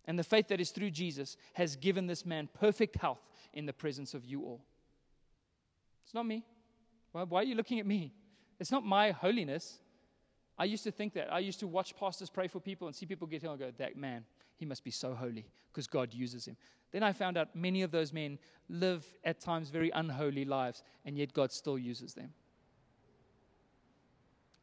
[0.04, 3.22] And the faith that is through Jesus has given this man perfect health
[3.54, 4.62] in the presence of you all.
[6.04, 6.44] It's not me.
[7.14, 8.14] Why, why, are you looking at me?
[8.60, 9.80] It's not my holiness.
[10.58, 11.32] I used to think that.
[11.32, 13.84] I used to watch pastors pray for people and see people get healed and go,
[13.84, 14.26] that man,
[14.58, 16.58] he must be so holy because God uses him.
[16.92, 21.18] Then I found out many of those men live at times very unholy lives, and
[21.18, 22.34] yet God still uses them.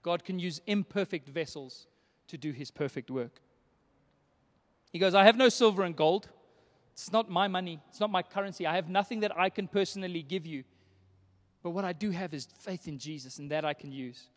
[0.06, 1.88] God can use imperfect vessels
[2.28, 3.40] to do his perfect work.
[4.92, 6.28] He goes, I have no silver and gold.
[6.92, 8.68] It's not my money, it's not my currency.
[8.68, 10.62] I have nothing that I can personally give you.
[11.60, 14.28] But what I do have is faith in Jesus, and that I can use.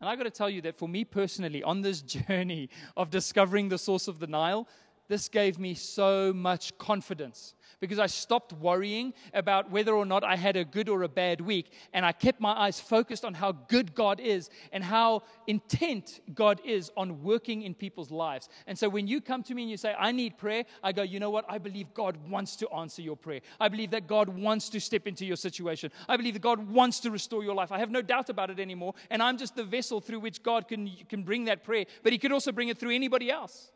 [0.00, 3.68] And I got to tell you that for me personally, on this journey of discovering
[3.68, 4.68] the source of the Nile,
[5.08, 10.36] this gave me so much confidence because I stopped worrying about whether or not I
[10.36, 11.72] had a good or a bad week.
[11.92, 16.62] And I kept my eyes focused on how good God is and how intent God
[16.64, 18.48] is on working in people's lives.
[18.66, 21.02] And so when you come to me and you say, I need prayer, I go,
[21.02, 21.44] you know what?
[21.46, 23.40] I believe God wants to answer your prayer.
[23.60, 25.90] I believe that God wants to step into your situation.
[26.08, 27.70] I believe that God wants to restore your life.
[27.70, 28.94] I have no doubt about it anymore.
[29.10, 32.18] And I'm just the vessel through which God can, can bring that prayer, but He
[32.18, 33.70] could also bring it through anybody else.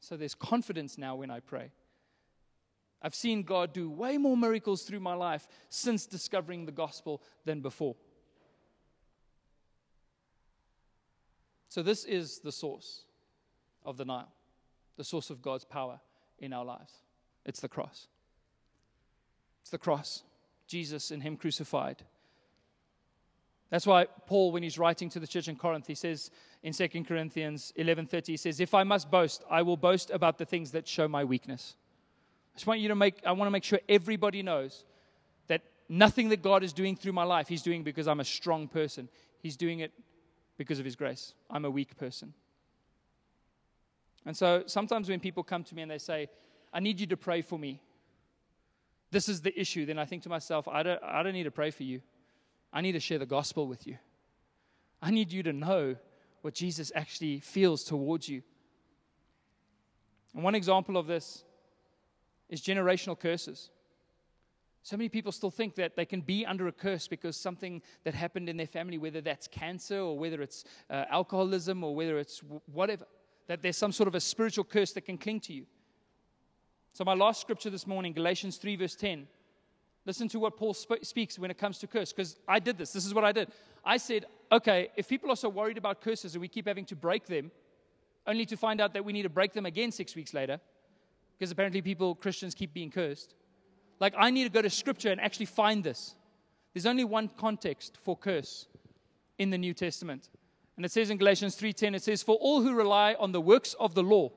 [0.00, 1.70] So there's confidence now when I pray.
[3.02, 7.60] I've seen God do way more miracles through my life since discovering the gospel than
[7.60, 7.96] before.
[11.68, 13.04] So, this is the source
[13.84, 14.32] of the Nile,
[14.96, 16.00] the source of God's power
[16.38, 16.94] in our lives.
[17.44, 18.08] It's the cross.
[19.60, 20.22] It's the cross.
[20.66, 22.02] Jesus and Him crucified.
[23.70, 26.30] That's why Paul, when he's writing to the church in Corinth, he says
[26.66, 30.44] in 2 Corinthians 11:30, he says, "If I must boast, I will boast about the
[30.44, 31.76] things that show my weakness."
[32.52, 34.84] I just want you to make, I want to make sure everybody knows
[35.46, 38.66] that nothing that God is doing through my life, He's doing because I'm a strong
[38.66, 39.08] person.
[39.38, 39.92] He's doing it
[40.56, 41.34] because of His grace.
[41.48, 42.34] I'm a weak person.
[44.24, 46.28] And so sometimes when people come to me and they say,
[46.72, 47.80] I need you to pray for me,
[49.12, 51.52] this is the issue, then I think to myself, I don't, I don't need to
[51.52, 52.02] pray for you.
[52.72, 53.98] I need to share the gospel with you.
[55.00, 55.94] I need you to know
[56.46, 58.40] what Jesus actually feels towards you.
[60.32, 61.42] And one example of this
[62.48, 63.70] is generational curses.
[64.84, 68.14] So many people still think that they can be under a curse because something that
[68.14, 72.38] happened in their family, whether that's cancer or whether it's uh, alcoholism or whether it's
[72.72, 73.06] whatever,
[73.48, 75.66] that there's some sort of a spiritual curse that can cling to you.
[76.92, 79.26] So, my last scripture this morning, Galatians 3, verse 10,
[80.06, 82.92] Listen to what Paul sp- speaks when it comes to curse, because I did this.
[82.92, 83.50] This is what I did.
[83.84, 86.96] I said, okay, if people are so worried about curses and we keep having to
[86.96, 87.50] break them,
[88.26, 90.60] only to find out that we need to break them again six weeks later,
[91.38, 93.34] because apparently people, Christians, keep being cursed.
[94.00, 96.14] Like, I need to go to scripture and actually find this.
[96.74, 98.66] There's only one context for curse
[99.38, 100.28] in the New Testament.
[100.76, 103.74] And it says in Galatians 3:10 it says for all who rely on the works
[103.74, 104.30] of the law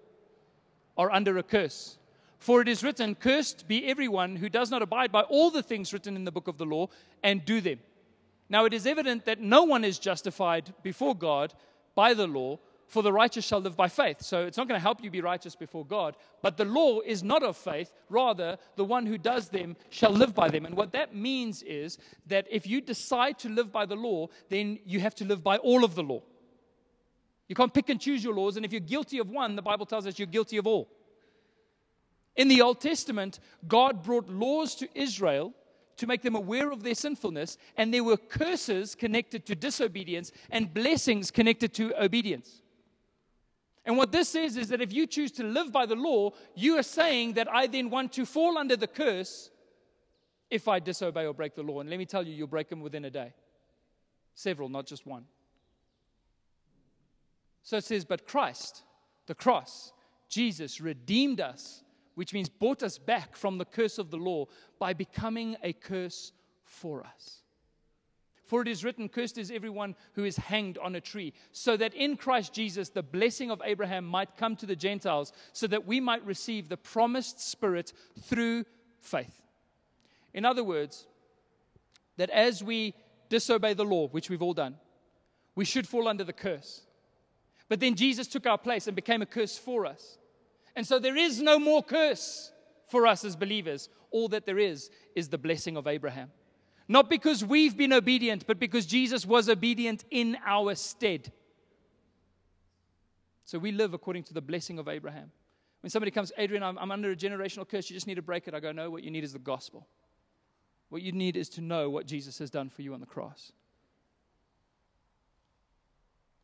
[0.97, 1.97] are under a curse.
[2.38, 5.91] For it is written, Cursed be everyone who does not abide by all the things
[5.91, 6.88] written in the book of the law
[7.22, 7.80] and do them.
[8.50, 11.54] Now it is evident that no one is justified before God
[11.95, 14.24] by the law, for the righteous shall live by faith.
[14.24, 16.16] So it's not going to help you be righteous before God.
[16.41, 17.93] But the law is not of faith.
[18.10, 20.66] Rather, the one who does them shall live by them.
[20.66, 24.80] And what that means is that if you decide to live by the law, then
[24.86, 26.24] you have to live by all of the law.
[27.47, 28.56] You can't pick and choose your laws.
[28.56, 30.89] And if you're guilty of one, the Bible tells us you're guilty of all.
[32.36, 35.54] In the Old Testament, God brought laws to Israel
[36.00, 40.74] to make them aware of their sinfulness, and there were curses connected to disobedience and
[40.74, 42.62] blessings connected to obedience.
[43.86, 46.78] And what this says is that if you choose to live by the law, you
[46.78, 49.50] are saying that I then want to fall under the curse
[50.50, 51.80] if I disobey or break the law.
[51.80, 53.34] And let me tell you, you'll break them within a day.
[54.36, 55.26] Several, not just one.
[57.64, 58.84] So it says, But Christ,
[59.28, 59.91] the cross,
[60.30, 61.84] Jesus redeemed us,
[62.20, 64.45] which means bought us back from the curse of the law
[64.78, 66.34] by becoming a curse
[66.65, 67.43] for us.
[68.45, 71.93] For it is written, Cursed is everyone who is hanged on a tree, so that
[71.93, 76.01] in Christ Jesus the blessing of Abraham might come to the Gentiles, so that we
[76.01, 77.93] might receive the promised Spirit
[78.24, 78.65] through
[78.99, 79.41] faith.
[80.34, 81.07] In other words,
[82.17, 82.95] that as we
[83.30, 84.76] disobey the law, which we've all done,
[85.55, 86.82] we should fall under the curse.
[87.70, 90.17] But then Jesus took our place and became a curse for us.
[90.76, 92.51] And so there is no more curse
[92.88, 93.89] for us as believers.
[94.11, 96.32] All that there is is the blessing of Abraham.
[96.88, 101.32] Not because we've been obedient, but because Jesus was obedient in our stead.
[103.45, 105.32] So we live according to the blessing of Abraham.
[105.82, 108.47] When somebody comes, Adrian, I'm, I'm, under a generational curse, you just need to break
[108.47, 108.53] it.
[108.53, 109.88] I go, no, what you need is the gospel.
[110.89, 113.51] What you need is to know what Jesus has done for you on the cross.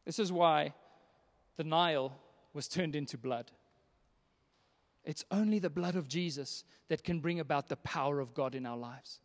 [0.05, 0.73] This is why
[1.57, 2.13] the Nile
[2.53, 3.51] was turned into blood.
[5.05, 8.65] It's only the blood of Jesus that can bring about the power of God in
[8.65, 9.19] our lives.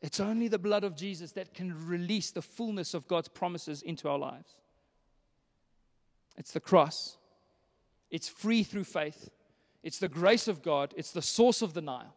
[0.00, 4.08] It's only the blood of Jesus that can release the fullness of God's promises into
[4.08, 4.54] our lives.
[6.36, 7.16] It's the cross.
[8.10, 9.30] It's free through faith.
[9.82, 10.94] It's the grace of God.
[10.96, 12.14] It's the source of the Nile.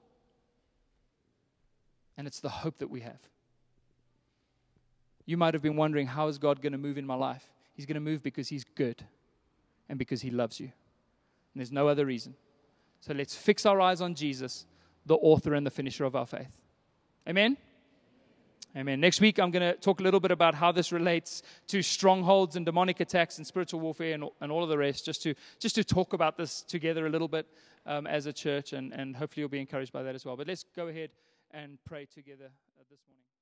[2.17, 3.19] And it's the hope that we have.
[5.25, 7.45] You might have been wondering, how is God going to move in my life?
[7.73, 9.03] He's going to move because He's good
[9.89, 10.67] and because He loves you.
[10.67, 12.35] And there's no other reason.
[13.05, 14.65] So let's fix our eyes on Jesus,
[15.05, 16.57] the author and the finisher of our faith.
[17.29, 17.55] Amen?
[18.75, 18.99] Amen.
[18.99, 22.55] Next week, I'm going to talk a little bit about how this relates to strongholds
[22.55, 25.75] and demonic attacks and spiritual warfare and, and all of the rest, just to, just
[25.75, 27.45] to talk about this together a little bit
[27.85, 30.35] um, as a church, and, and hopefully you'll be encouraged by that as well.
[30.35, 31.11] But let's go ahead
[31.51, 33.34] and pray together uh, this morning.